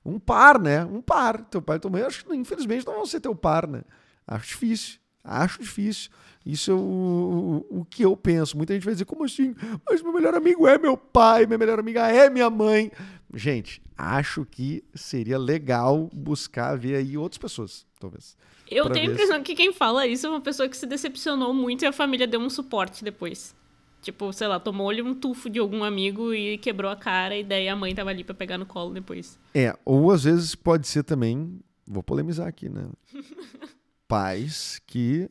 Um 0.05 0.17
par, 0.17 0.57
né? 0.57 0.85
Um 0.85 1.01
par. 1.01 1.43
Teu 1.45 1.61
pai 1.61 1.75
e 1.75 1.79
tua 1.79 1.91
mãe, 1.91 2.03
acho 2.03 2.33
infelizmente 2.33 2.85
não 2.85 2.93
vão 2.93 3.05
ser 3.05 3.19
teu 3.19 3.35
par, 3.35 3.67
né? 3.67 3.81
Acho 4.25 4.47
difícil. 4.47 4.99
Acho 5.21 5.61
difícil. 5.61 6.09
Isso 6.45 6.71
é 6.71 6.73
o, 6.73 7.65
o, 7.69 7.79
o, 7.79 7.85
que 7.85 8.03
eu 8.03 8.15
penso. 8.15 8.55
Muita 8.55 8.73
gente 8.73 8.83
vai 8.83 8.93
dizer, 8.93 9.05
como 9.05 9.25
assim? 9.25 9.53
Mas 9.89 10.01
meu 10.01 10.13
melhor 10.13 10.35
amigo 10.35 10.65
é 10.65 10.77
meu 10.77 10.95
pai, 10.95 11.45
minha 11.45 11.57
melhor 11.57 11.79
amiga 11.79 12.07
é 12.07 12.29
minha 12.29 12.49
mãe. 12.49 12.91
Gente, 13.33 13.81
acho 13.97 14.45
que 14.45 14.83
seria 14.93 15.37
legal 15.37 16.09
buscar 16.13 16.77
ver 16.77 16.95
aí 16.95 17.17
outras 17.17 17.37
pessoas, 17.37 17.85
talvez. 17.99 18.37
Eu 18.69 18.89
tenho 18.89 19.09
a 19.09 19.13
impressão 19.13 19.43
que 19.43 19.55
quem 19.55 19.73
fala 19.73 20.05
isso 20.07 20.25
é 20.27 20.29
uma 20.29 20.41
pessoa 20.41 20.69
que 20.69 20.77
se 20.77 20.85
decepcionou 20.85 21.53
muito 21.53 21.83
e 21.83 21.87
a 21.87 21.91
família 21.91 22.27
deu 22.27 22.39
um 22.39 22.49
suporte 22.49 23.03
depois. 23.03 23.55
Tipo, 24.01 24.33
sei 24.33 24.47
lá, 24.47 24.59
tomou-lhe 24.59 25.01
um 25.01 25.15
tufo 25.15 25.49
de 25.49 25.59
algum 25.59 25.83
amigo 25.83 26.33
e 26.33 26.57
quebrou 26.57 26.91
a 26.91 26.95
cara, 26.95 27.37
e 27.37 27.43
daí 27.43 27.69
a 27.69 27.75
mãe 27.75 27.95
tava 27.95 28.09
ali 28.09 28.23
pra 28.23 28.35
pegar 28.35 28.57
no 28.57 28.65
colo 28.65 28.93
depois. 28.93 29.39
É, 29.53 29.77
ou 29.85 30.11
às 30.11 30.25
vezes 30.25 30.55
pode 30.55 30.87
ser 30.87 31.03
também, 31.03 31.59
vou 31.87 32.03
polemizar 32.03 32.47
aqui, 32.47 32.67
né? 32.67 32.89
Pais 34.07 34.81
que. 34.85 35.29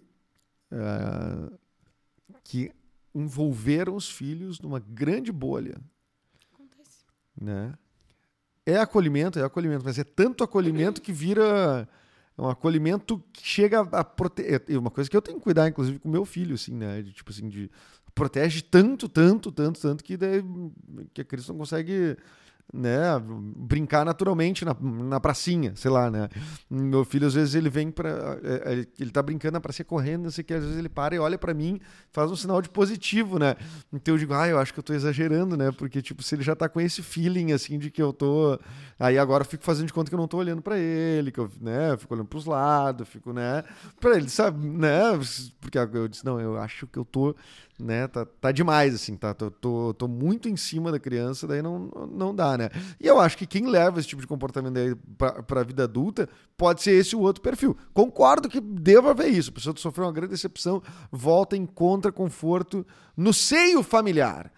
Uh, 0.73 1.55
que 2.45 2.73
envolveram 3.15 3.95
os 3.95 4.11
filhos 4.11 4.59
numa 4.59 4.79
grande 4.79 5.31
bolha. 5.31 5.79
Acontece. 6.51 7.05
Né? 7.39 7.75
É 8.65 8.77
acolhimento, 8.77 9.39
é 9.39 9.43
acolhimento, 9.43 9.85
mas 9.85 9.99
é 9.99 10.05
tanto 10.05 10.45
acolhimento 10.45 11.03
que 11.03 11.13
vira 11.13 11.89
um 12.39 12.49
acolhimento 12.49 13.23
que 13.33 13.47
chega 13.47 13.81
a 13.81 14.05
proteger. 14.05 14.63
É 14.69 14.79
uma 14.79 14.91
coisa 14.91 15.11
que 15.11 15.17
eu 15.17 15.23
tenho 15.23 15.39
que 15.39 15.45
cuidar, 15.45 15.69
inclusive, 15.69 15.99
com 15.99 16.09
meu 16.09 16.25
filho, 16.25 16.55
assim, 16.55 16.75
né? 16.75 17.03
De, 17.03 17.13
tipo 17.13 17.31
assim, 17.31 17.49
de 17.49 17.71
protege 18.15 18.63
tanto, 18.63 19.09
tanto, 19.09 19.51
tanto, 19.51 19.81
tanto 19.81 20.05
que, 20.05 20.17
daí, 20.17 20.45
que 21.13 21.23
a 21.23 21.25
criança 21.25 21.53
não 21.53 21.59
consegue 21.59 22.17
né, 22.73 23.03
brincar 23.57 24.05
naturalmente 24.05 24.65
na, 24.65 24.75
na 24.81 25.21
pracinha, 25.21 25.75
sei 25.77 25.91
lá, 25.91 26.11
né? 26.11 26.29
Meu 26.71 27.05
filho, 27.05 27.27
às 27.27 27.35
vezes, 27.35 27.55
ele 27.55 27.69
vem 27.69 27.91
para 27.91 28.39
é, 28.43 28.81
é, 28.81 28.87
Ele 28.99 29.11
tá 29.11 29.23
brincando 29.23 29.53
na 29.53 29.61
pracinha 29.61 29.85
correndo, 29.85 30.25
não 30.25 30.31
sei 30.31 30.43
o 30.43 30.45
que, 30.45 30.55
às 30.55 30.63
vezes 30.63 30.79
ele 30.79 30.89
para 30.89 31.15
e 31.15 31.19
olha 31.19 31.37
para 31.37 31.53
mim, 31.53 31.79
faz 32.11 32.31
um 32.31 32.37
sinal 32.37 32.63
de 32.63 32.71
positivo, 32.71 33.39
né? 33.39 33.57
Então 33.93 34.15
eu 34.15 34.19
digo, 34.19 34.33
ah, 34.33 34.49
eu 34.49 34.59
acho 34.59 34.73
que 34.73 34.79
eu 34.79 34.83
tô 34.83 34.95
exagerando, 34.95 35.57
né? 35.57 35.71
Porque, 35.71 36.01
tipo, 36.01 36.23
se 36.23 36.35
ele 36.35 36.43
já 36.43 36.57
tá 36.57 36.69
com 36.69 36.81
esse 36.81 37.03
feeling, 37.03 37.53
assim, 37.53 37.79
de 37.79 37.91
que 37.91 38.03
eu 38.03 38.13
tô. 38.13 38.59
Aí 38.99 39.19
agora 39.19 39.43
eu 39.43 39.49
fico 39.49 39.65
fazendo 39.65 39.87
de 39.87 39.93
conta 39.93 40.11
que 40.11 40.15
eu 40.15 40.21
não 40.21 40.29
tô 40.29 40.39
olhando 40.39 40.63
para 40.63 40.79
ele, 40.79 41.31
que 41.31 41.41
eu, 41.41 41.51
né, 41.61 41.97
fico 41.99 42.15
olhando 42.15 42.29
pros 42.29 42.47
lados, 42.47 43.07
fico, 43.09 43.33
né? 43.33 43.63
Pra 44.01 44.17
ele, 44.17 44.29
sabe, 44.31 44.67
né? 44.67 45.03
Porque 45.61 45.79
eu 45.79 46.09
disse, 46.09 46.25
não, 46.25 46.41
eu 46.41 46.57
acho 46.57 46.87
que 46.87 46.99
eu 46.99 47.05
tô 47.05 47.35
né? 47.83 48.07
Tá, 48.07 48.25
tá 48.25 48.53
demais, 48.53 48.95
assim, 48.95 49.17
tá? 49.17 49.35
Tô, 49.35 49.51
tô, 49.51 49.95
tô, 49.95 50.09
muito 50.09 50.49
em 50.49 50.57
cima 50.57 50.93
da 50.93 50.99
criança, 50.99 51.47
daí 51.47 51.61
não, 51.61 51.91
não 52.11 52.35
dá, 52.35 52.57
né? 52.57 52.71
E 53.01 53.07
eu 53.07 53.21
acho 53.21 53.37
que 53.37 53.47
quem 53.47 53.67
leva 53.67 53.99
esse 53.99 54.09
tipo 54.09 54.23
de 54.23 54.29
comportamento 54.29 54.79
aí 54.79 54.95
pra, 55.19 55.43
pra 55.43 55.63
vida 55.63 55.85
adulta 55.85 56.29
pode 56.57 56.83
ser 56.83 56.93
esse 56.93 57.17
o 57.17 57.21
outro 57.21 57.43
perfil. 57.43 57.77
Concordo 57.93 58.49
que 58.49 58.61
deva 58.61 59.11
haver 59.11 59.29
isso. 59.29 59.51
A 59.51 59.55
pessoa 59.55 59.77
sofreu 59.77 60.07
uma 60.07 60.13
grande 60.13 60.31
decepção, 60.31 60.83
volta, 61.11 61.57
encontra 61.57 62.13
conforto 62.13 62.87
no 63.17 63.33
seio 63.33 63.83
familiar. 63.83 64.53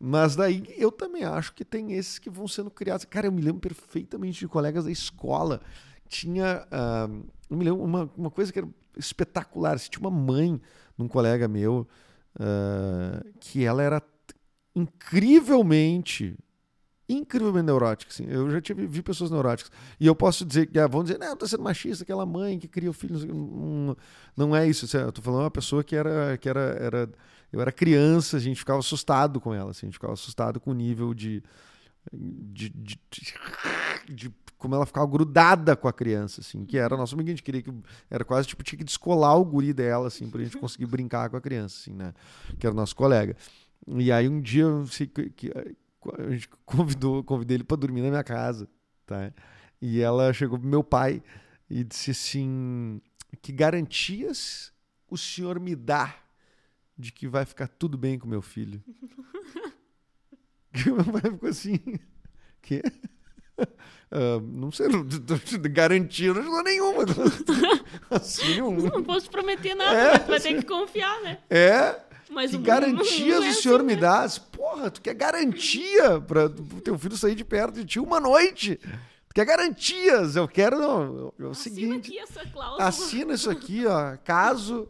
Mas 0.00 0.34
daí 0.34 0.64
eu 0.76 0.90
também 0.90 1.22
acho 1.22 1.52
que 1.52 1.64
tem 1.64 1.92
esses 1.92 2.18
que 2.18 2.28
vão 2.28 2.48
sendo 2.48 2.70
criados. 2.70 3.04
Cara, 3.04 3.26
eu 3.26 3.32
me 3.32 3.40
lembro 3.40 3.60
perfeitamente 3.60 4.40
de 4.40 4.48
colegas 4.48 4.84
da 4.84 4.90
escola. 4.90 5.60
Tinha. 6.08 6.66
Uh, 6.66 7.24
eu 7.48 7.56
me 7.56 7.64
lembro 7.64 7.84
uma, 7.84 8.10
uma 8.16 8.30
coisa 8.30 8.52
que 8.52 8.58
era 8.58 8.68
espetacular. 8.96 9.78
Se 9.78 9.88
tinha 9.88 10.00
uma 10.00 10.10
mãe 10.10 10.60
num 10.98 11.06
colega 11.06 11.46
meu 11.46 11.86
uh, 12.36 13.32
que 13.40 13.64
ela 13.64 13.82
era 13.82 14.02
incrivelmente 14.74 16.36
incrivelmente 17.08 17.66
neurótica, 17.66 18.10
assim. 18.10 18.26
Eu 18.28 18.50
já 18.50 18.60
tive, 18.60 18.86
vi 18.86 19.02
pessoas 19.02 19.30
neuróticas. 19.30 19.70
E 19.98 20.06
eu 20.06 20.14
posso 20.14 20.44
dizer 20.44 20.66
que, 20.66 20.78
ah, 20.78 20.86
vão 20.86 21.02
dizer, 21.02 21.18
não, 21.18 21.36
tô 21.36 21.46
sendo 21.46 21.62
machista, 21.62 22.04
aquela 22.04 22.24
mãe 22.24 22.58
que 22.58 22.68
cria 22.68 22.90
o 22.90 22.92
filho. 22.92 23.18
Não, 23.26 23.96
não 24.36 24.56
é 24.56 24.66
isso. 24.66 24.84
Assim, 24.84 24.98
eu 24.98 25.12
tô 25.12 25.20
falando 25.22 25.42
uma 25.42 25.50
pessoa 25.50 25.84
que 25.84 25.94
era, 25.94 26.36
que 26.38 26.48
era, 26.48 26.60
era. 26.60 27.10
Eu 27.52 27.60
era 27.60 27.70
criança, 27.70 28.38
a 28.38 28.40
gente 28.40 28.58
ficava 28.58 28.78
assustado 28.78 29.38
com 29.38 29.52
ela, 29.52 29.72
assim, 29.72 29.84
a 29.84 29.88
gente 29.88 29.94
ficava 29.94 30.14
assustado 30.14 30.58
com 30.58 30.70
o 30.70 30.74
nível 30.74 31.12
de. 31.12 31.42
De, 32.10 32.68
de, 32.70 33.00
de, 33.10 33.34
de 34.08 34.34
como 34.58 34.76
ela 34.76 34.86
ficava 34.86 35.06
grudada 35.06 35.76
com 35.76 35.88
a 35.88 35.92
criança, 35.92 36.40
assim, 36.40 36.64
que 36.64 36.78
era 36.78 36.96
nosso 36.96 37.14
amigo, 37.14 37.28
a 37.28 37.32
gente 37.32 37.42
queria 37.42 37.62
que 37.62 37.72
era 38.08 38.24
quase 38.24 38.46
tipo 38.46 38.62
tinha 38.62 38.78
que 38.78 38.84
descolar 38.84 39.36
o 39.36 39.44
guri 39.44 39.72
dela, 39.72 40.06
assim, 40.06 40.30
pra 40.30 40.42
gente 40.42 40.56
conseguir 40.56 40.86
brincar 40.86 41.28
com 41.30 41.36
a 41.36 41.40
criança, 41.40 41.80
assim, 41.80 41.92
né? 41.92 42.14
Que 42.58 42.66
era 42.66 42.74
nosso 42.74 42.94
colega. 42.94 43.36
E 43.86 44.12
aí 44.12 44.28
um 44.28 44.40
dia 44.40 44.64
que, 45.12 45.30
que 45.30 45.52
a 46.18 46.30
gente 46.30 46.48
convidou, 46.64 47.24
convidei 47.24 47.56
ele 47.56 47.64
para 47.64 47.76
dormir 47.76 48.02
na 48.02 48.10
minha 48.10 48.24
casa, 48.24 48.68
tá? 49.04 49.32
E 49.80 50.00
ela 50.00 50.32
chegou 50.32 50.58
pro 50.58 50.68
meu 50.68 50.84
pai 50.84 51.22
e 51.68 51.82
disse 51.82 52.12
assim: 52.12 53.00
"Que 53.40 53.50
garantias 53.52 54.72
o 55.08 55.18
senhor 55.18 55.58
me 55.58 55.74
dá 55.74 56.14
de 56.96 57.10
que 57.10 57.26
vai 57.26 57.44
ficar 57.44 57.66
tudo 57.66 57.98
bem 57.98 58.16
com 58.16 58.28
meu 58.28 58.42
filho?" 58.42 58.82
Que 60.72 60.90
meu 60.90 61.04
pai 61.04 61.30
ficou 61.30 61.48
assim: 61.48 61.78
"Que?" 62.62 62.82
Uh, 64.12 64.40
não 64.52 64.70
sei, 64.70 64.88
garantia 65.70 66.34
não 66.34 66.42
dou 66.44 66.62
nenhuma. 66.62 67.04
assim, 68.10 68.60
um... 68.60 68.76
Não 68.76 69.02
posso 69.02 69.30
prometer 69.30 69.74
nada, 69.74 69.96
é, 69.96 70.18
vai 70.18 70.36
assim, 70.36 70.56
ter 70.56 70.58
que 70.60 70.66
confiar, 70.66 71.20
né? 71.22 71.38
É. 71.48 71.96
Mas 72.30 72.50
que 72.50 72.58
garantias 72.58 73.34
não, 73.34 73.40
não 73.40 73.46
é 73.46 73.50
o 73.50 73.54
senhor 73.54 73.76
assim, 73.76 73.86
me 73.86 73.94
né? 73.94 74.00
dá? 74.00 74.26
Porra, 74.52 74.90
tu 74.90 75.02
quer 75.02 75.14
garantia 75.14 76.18
para 76.20 76.46
o 76.46 76.80
teu 76.80 76.98
filho 76.98 77.16
sair 77.16 77.34
de 77.34 77.44
perto 77.44 77.74
de 77.74 77.84
ti 77.84 78.00
uma 78.00 78.18
noite? 78.18 78.76
Tu 79.28 79.34
quer 79.34 79.44
garantias? 79.44 80.34
Eu 80.34 80.48
quero, 80.48 80.78
não. 80.78 81.32
É 81.38 81.42
o 81.44 81.50
Assina 81.50 81.54
seguinte. 81.54 82.08
Aqui 82.08 82.18
essa 82.18 82.46
cláusula. 82.46 82.84
Assina 82.84 83.34
isso 83.34 83.50
aqui, 83.50 83.84
ó. 83.86 84.16
Caso 84.24 84.88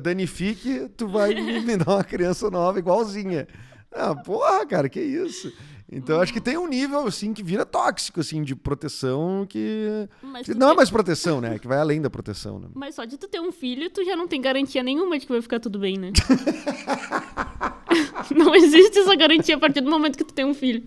danifique, 0.00 0.88
tu 0.96 1.08
vai 1.08 1.34
me 1.34 1.76
dar 1.78 1.94
uma 1.94 2.04
criança 2.04 2.50
nova 2.50 2.78
igualzinha. 2.78 3.48
Ah, 3.96 4.14
porra, 4.14 4.66
cara, 4.66 4.88
que 4.88 5.00
isso? 5.00 5.52
Então, 5.90 6.20
acho 6.20 6.32
que 6.32 6.40
tem 6.40 6.58
um 6.58 6.66
nível, 6.66 7.06
assim, 7.06 7.32
que 7.32 7.44
vira 7.44 7.64
tóxico, 7.64 8.18
assim, 8.18 8.42
de 8.42 8.56
proteção 8.56 9.46
que... 9.48 10.08
que 10.44 10.52
não 10.52 10.70
é 10.70 10.74
mais 10.74 10.90
proteção, 10.90 11.40
né? 11.40 11.60
Que 11.60 11.68
vai 11.68 11.78
além 11.78 12.02
da 12.02 12.10
proteção, 12.10 12.58
né? 12.58 12.66
Mas 12.74 12.96
só 12.96 13.04
de 13.04 13.16
tu 13.16 13.28
ter 13.28 13.40
um 13.40 13.52
filho, 13.52 13.88
tu 13.88 14.04
já 14.04 14.16
não 14.16 14.26
tem 14.26 14.40
garantia 14.40 14.82
nenhuma 14.82 15.16
de 15.16 15.26
que 15.26 15.32
vai 15.32 15.40
ficar 15.40 15.60
tudo 15.60 15.78
bem, 15.78 15.96
né? 15.96 16.10
não 18.34 18.52
existe 18.54 18.98
essa 18.98 19.14
garantia 19.14 19.54
a 19.54 19.60
partir 19.60 19.80
do 19.80 19.88
momento 19.88 20.18
que 20.18 20.24
tu 20.24 20.34
tem 20.34 20.44
um 20.44 20.54
filho. 20.54 20.82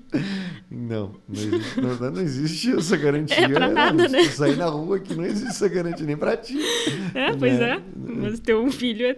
Não, 0.69 1.15
não 1.27 1.33
existe, 1.33 1.81
não, 1.81 2.11
não 2.11 2.21
existe 2.21 2.75
essa 2.75 2.97
garantia. 2.97 3.37
É 3.37 3.47
pra 3.47 3.69
nada, 3.69 4.03
não, 4.03 4.09
né? 4.09 4.25
Sair 4.25 4.57
na 4.57 4.65
rua 4.65 4.99
que 4.99 5.15
não 5.15 5.23
existe 5.23 5.47
essa 5.47 5.69
garantia 5.69 6.05
nem 6.05 6.17
pra 6.17 6.35
ti. 6.35 6.59
É, 7.15 7.33
pois 7.35 7.57
né? 7.57 7.77
é. 7.77 7.81
Mas 7.95 8.41
ter 8.41 8.55
um 8.55 8.69
filho 8.69 9.05
é 9.05 9.17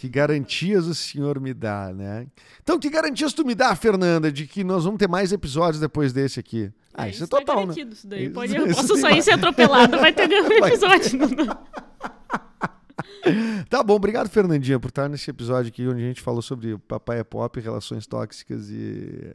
que 0.00 0.08
garantias 0.08 0.86
o 0.86 0.94
senhor 0.94 1.38
me 1.38 1.52
dá, 1.52 1.92
né? 1.92 2.26
Então, 2.62 2.78
que 2.78 2.88
garantias 2.88 3.34
tu 3.34 3.44
me 3.44 3.54
dá, 3.54 3.76
Fernanda, 3.76 4.32
de 4.32 4.46
que 4.46 4.64
nós 4.64 4.84
vamos 4.84 4.98
ter 4.98 5.06
mais 5.06 5.30
episódios 5.30 5.78
depois 5.78 6.10
desse 6.10 6.40
aqui? 6.40 6.72
Ah, 6.94 7.06
é, 7.06 7.10
isso, 7.10 7.22
é 7.22 7.26
isso 7.26 7.36
é 7.36 7.38
total, 7.38 7.66
né? 7.66 7.74
Isso 7.76 8.08
daí. 8.08 8.24
Isso, 8.24 8.32
Pode, 8.32 8.56
eu 8.56 8.66
posso 8.68 8.96
sair 8.96 9.18
e 9.18 9.22
ser 9.22 9.32
atropelado, 9.32 9.98
vai 9.98 10.10
ter 10.10 10.24
um 10.32 10.66
episódio. 10.66 11.20
tá 13.68 13.82
bom, 13.82 13.96
obrigado, 13.96 14.30
Fernandinha, 14.30 14.80
por 14.80 14.88
estar 14.88 15.06
nesse 15.06 15.28
episódio 15.28 15.68
aqui 15.68 15.86
onde 15.86 16.02
a 16.02 16.06
gente 16.06 16.22
falou 16.22 16.40
sobre 16.40 16.78
papai 16.78 17.18
é 17.18 17.24
pop, 17.24 17.60
relações 17.60 18.06
tóxicas 18.06 18.70
e 18.70 19.34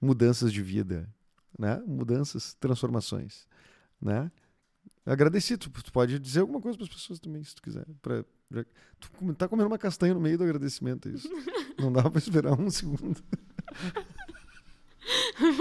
mudanças 0.00 0.50
de 0.50 0.62
vida, 0.62 1.06
né? 1.58 1.82
Mudanças, 1.86 2.56
transformações, 2.58 3.46
né? 4.00 4.32
Agradeci, 5.04 5.58
tu, 5.58 5.70
pode 5.92 6.18
dizer 6.18 6.40
alguma 6.40 6.62
coisa 6.62 6.78
para 6.78 6.86
as 6.86 6.94
pessoas 6.94 7.20
também, 7.20 7.44
se 7.44 7.54
tu 7.54 7.60
quiser, 7.60 7.84
para 8.00 8.24
tu 9.00 9.34
tá 9.34 9.48
comendo 9.48 9.68
uma 9.68 9.78
castanha 9.78 10.14
no 10.14 10.20
meio 10.20 10.38
do 10.38 10.44
agradecimento, 10.44 11.08
é 11.08 11.12
isso. 11.12 11.28
Não 11.78 11.92
dá 11.92 12.08
pra 12.08 12.18
esperar 12.18 12.58
um 12.58 12.70
segundo. 12.70 13.22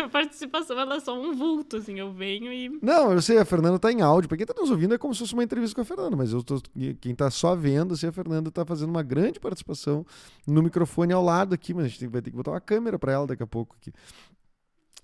a 0.04 0.10
participação 0.10 0.80
ela 0.80 0.96
é 0.96 1.00
só 1.00 1.20
um 1.20 1.36
vulto, 1.36 1.78
assim, 1.78 2.00
eu 2.00 2.12
venho 2.12 2.52
e. 2.52 2.70
Não, 2.82 3.12
eu 3.12 3.22
sei, 3.22 3.38
a 3.38 3.46
Fernanda 3.46 3.78
tá 3.78 3.92
em 3.92 4.02
áudio. 4.02 4.28
Pra 4.28 4.38
quem 4.38 4.46
tá 4.46 4.54
nos 4.58 4.70
ouvindo 4.72 4.94
é 4.94 4.98
como 4.98 5.14
se 5.14 5.20
fosse 5.20 5.34
uma 5.34 5.44
entrevista 5.44 5.76
com 5.76 5.82
a 5.82 5.86
Fernanda, 5.86 6.16
mas 6.16 6.32
eu 6.32 6.44
tô, 6.44 6.62
quem 7.00 7.14
tá 7.14 7.30
só 7.30 7.56
vendo, 7.56 7.94
assim, 7.94 8.08
a 8.08 8.12
Fernanda 8.12 8.50
tá 8.50 8.66
fazendo 8.66 8.90
uma 8.90 9.04
grande 9.04 9.40
participação 9.40 10.06
no 10.48 10.64
microfone 10.64 11.14
ao 11.14 11.24
lado 11.24 11.54
aqui, 11.54 11.74
mas 11.74 11.86
a 11.86 11.88
gente 11.88 12.08
vai 12.08 12.22
ter 12.22 12.32
que 12.32 12.38
botar 12.38 12.52
uma 12.52 12.62
câmera 12.62 12.98
pra 12.98 13.12
ela 13.12 13.28
daqui 13.28 13.44
a 13.44 13.48
pouco 13.48 13.76
aqui. 13.80 13.92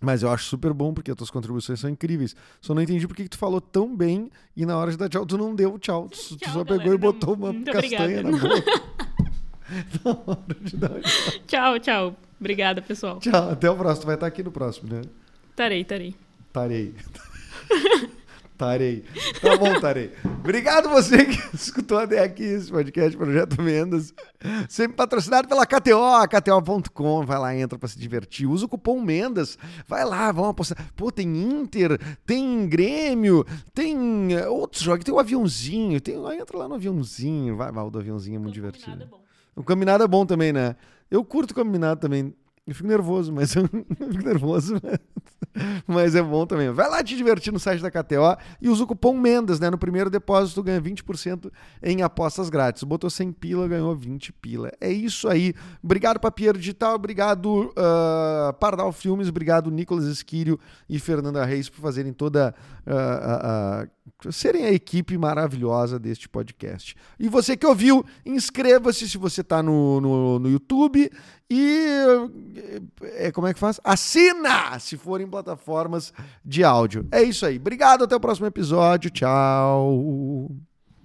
Mas 0.01 0.23
eu 0.23 0.31
acho 0.31 0.45
super 0.45 0.73
bom, 0.73 0.93
porque 0.93 1.11
as 1.11 1.17
tuas 1.17 1.29
contribuições 1.29 1.79
são 1.79 1.89
incríveis. 1.89 2.35
Só 2.59 2.73
não 2.73 2.81
entendi 2.81 3.07
por 3.07 3.15
que 3.15 3.29
tu 3.29 3.37
falou 3.37 3.61
tão 3.61 3.95
bem 3.95 4.31
e 4.57 4.65
na 4.65 4.75
hora 4.75 4.89
de 4.89 4.97
dar 4.97 5.07
tchau, 5.07 5.25
tu 5.25 5.37
não 5.37 5.53
deu 5.53 5.77
tchau. 5.77 6.09
Tu, 6.09 6.17
tchau, 6.17 6.37
tu 6.39 6.49
só 6.49 6.63
galera, 6.63 6.77
pegou 6.79 6.93
e 6.93 6.97
botou 6.97 7.35
uma 7.35 7.53
castanha 7.63 8.21
obrigada. 8.21 8.31
na 8.31 8.37
boca. 8.37 9.11
Na 10.03 10.11
hora 10.11 10.55
de 10.61 10.77
dar 10.77 11.01
tchau. 11.01 11.39
Tchau, 11.47 11.79
tchau. 11.79 12.15
Obrigada, 12.39 12.81
pessoal. 12.81 13.19
Tchau, 13.19 13.51
até 13.51 13.69
o 13.69 13.75
próximo. 13.75 14.01
Tu 14.01 14.05
vai 14.07 14.15
estar 14.15 14.27
aqui 14.27 14.43
no 14.43 14.51
próximo, 14.51 14.93
né? 14.93 15.01
Tarei, 15.55 15.83
tarei. 15.83 16.15
Tarei. 16.51 16.95
Tarei. 18.61 19.03
Tá 19.41 19.57
bom, 19.57 19.79
Tarei. 19.81 20.11
Obrigado 20.23 20.87
você 20.87 21.25
que 21.25 21.35
escutou 21.51 21.97
até 21.97 22.23
aqui 22.23 22.43
esse 22.43 22.69
podcast 22.69 23.17
Projeto 23.17 23.59
Mendas. 23.59 24.13
Sempre 24.69 24.97
patrocinado 24.97 25.47
pela 25.47 25.65
KTO, 25.65 26.27
KTO.com. 26.29 27.25
Vai 27.25 27.39
lá, 27.39 27.55
entra 27.55 27.79
pra 27.79 27.89
se 27.89 27.97
divertir. 27.97 28.45
Usa 28.45 28.67
o 28.67 28.69
cupom 28.69 29.01
Mendas. 29.01 29.57
Vai 29.87 30.05
lá, 30.05 30.31
vamos 30.31 30.51
apostar. 30.51 30.77
Pô, 30.95 31.11
tem 31.11 31.27
Inter, 31.27 31.99
tem 32.23 32.67
Grêmio, 32.67 33.43
tem 33.73 34.35
eh, 34.35 34.47
outros 34.47 34.83
jogos. 34.83 35.03
Tem 35.03 35.11
o 35.11 35.19
aviãozinho. 35.19 35.99
Tem... 35.99 36.13
Entra 36.39 36.59
lá 36.59 36.67
no 36.67 36.75
aviãozinho. 36.75 37.57
Vai, 37.57 37.71
vai, 37.71 37.83
o 37.83 37.89
do 37.89 37.97
aviãozinho 37.97 38.35
é 38.35 38.39
muito 38.39 38.53
divertido. 38.53 39.09
O 39.55 39.63
combinado 39.63 40.03
é 40.03 40.07
bom 40.07 40.23
também, 40.23 40.53
né? 40.53 40.75
Eu 41.09 41.25
curto 41.25 41.49
o 41.49 41.55
combinado 41.55 41.99
também. 41.99 42.31
Eu 42.67 42.75
fico 42.75 42.87
nervoso, 42.87 43.33
mas 43.33 43.55
eu 43.57 43.67
fico 43.67 44.23
nervoso, 44.23 44.75
mas 44.83 44.99
é 46.15 46.21
bom 46.21 46.45
também. 46.45 46.69
Vai 46.71 46.89
lá 46.89 47.03
te 47.03 47.15
divertir 47.15 47.51
no 47.51 47.59
site 47.59 47.81
da 47.81 47.91
KTO 47.91 48.37
e 48.61 48.69
usa 48.69 48.83
o 48.83 48.87
cupom 48.87 49.17
Mendas, 49.17 49.59
né? 49.59 49.69
No 49.69 49.77
primeiro 49.77 50.09
depósito 50.09 50.63
ganha 50.63 50.81
20% 50.81 51.51
em 51.83 52.01
apostas 52.01 52.49
grátis. 52.49 52.83
Botou 52.83 53.09
100 53.09 53.31
pila, 53.33 53.67
ganhou 53.67 53.95
20 53.95 54.31
pila. 54.33 54.71
É 54.79 54.91
isso 54.91 55.27
aí. 55.27 55.53
Obrigado, 55.83 56.19
Papier 56.19 56.55
Digital. 56.57 56.95
Obrigado, 56.95 57.71
uh, 57.71 58.53
Pardal 58.59 58.91
Filmes. 58.91 59.27
Obrigado, 59.27 59.69
Nicolas 59.69 60.05
Esquírio 60.05 60.59
e 60.89 60.99
Fernanda 60.99 61.43
Reis 61.45 61.69
por 61.69 61.81
fazerem 61.81 62.13
toda... 62.13 62.53
Uh, 62.85 63.85
uh, 63.85 64.31
serem 64.31 64.65
a 64.65 64.71
equipe 64.71 65.17
maravilhosa 65.17 65.97
deste 65.97 66.27
podcast. 66.29 66.95
E 67.19 67.27
você 67.27 67.57
que 67.57 67.65
ouviu, 67.65 68.05
inscreva-se 68.25 69.09
se 69.09 69.17
você 69.17 69.41
está 69.41 69.63
no, 69.63 69.99
no, 69.99 70.39
no 70.39 70.49
YouTube 70.49 71.09
e 71.53 71.85
é, 73.17 73.29
como 73.29 73.45
é 73.45 73.53
que 73.53 73.59
faz? 73.59 73.77
Assina 73.83 74.79
se 74.79 74.95
for 74.95 75.19
em 75.19 75.27
plataformas 75.27 76.13
de 76.45 76.63
áudio. 76.63 77.05
É 77.11 77.21
isso 77.21 77.45
aí. 77.45 77.57
Obrigado, 77.57 78.05
até 78.05 78.15
o 78.15 78.21
próximo 78.21 78.47
episódio. 78.47 79.09
Tchau. 79.09 80.49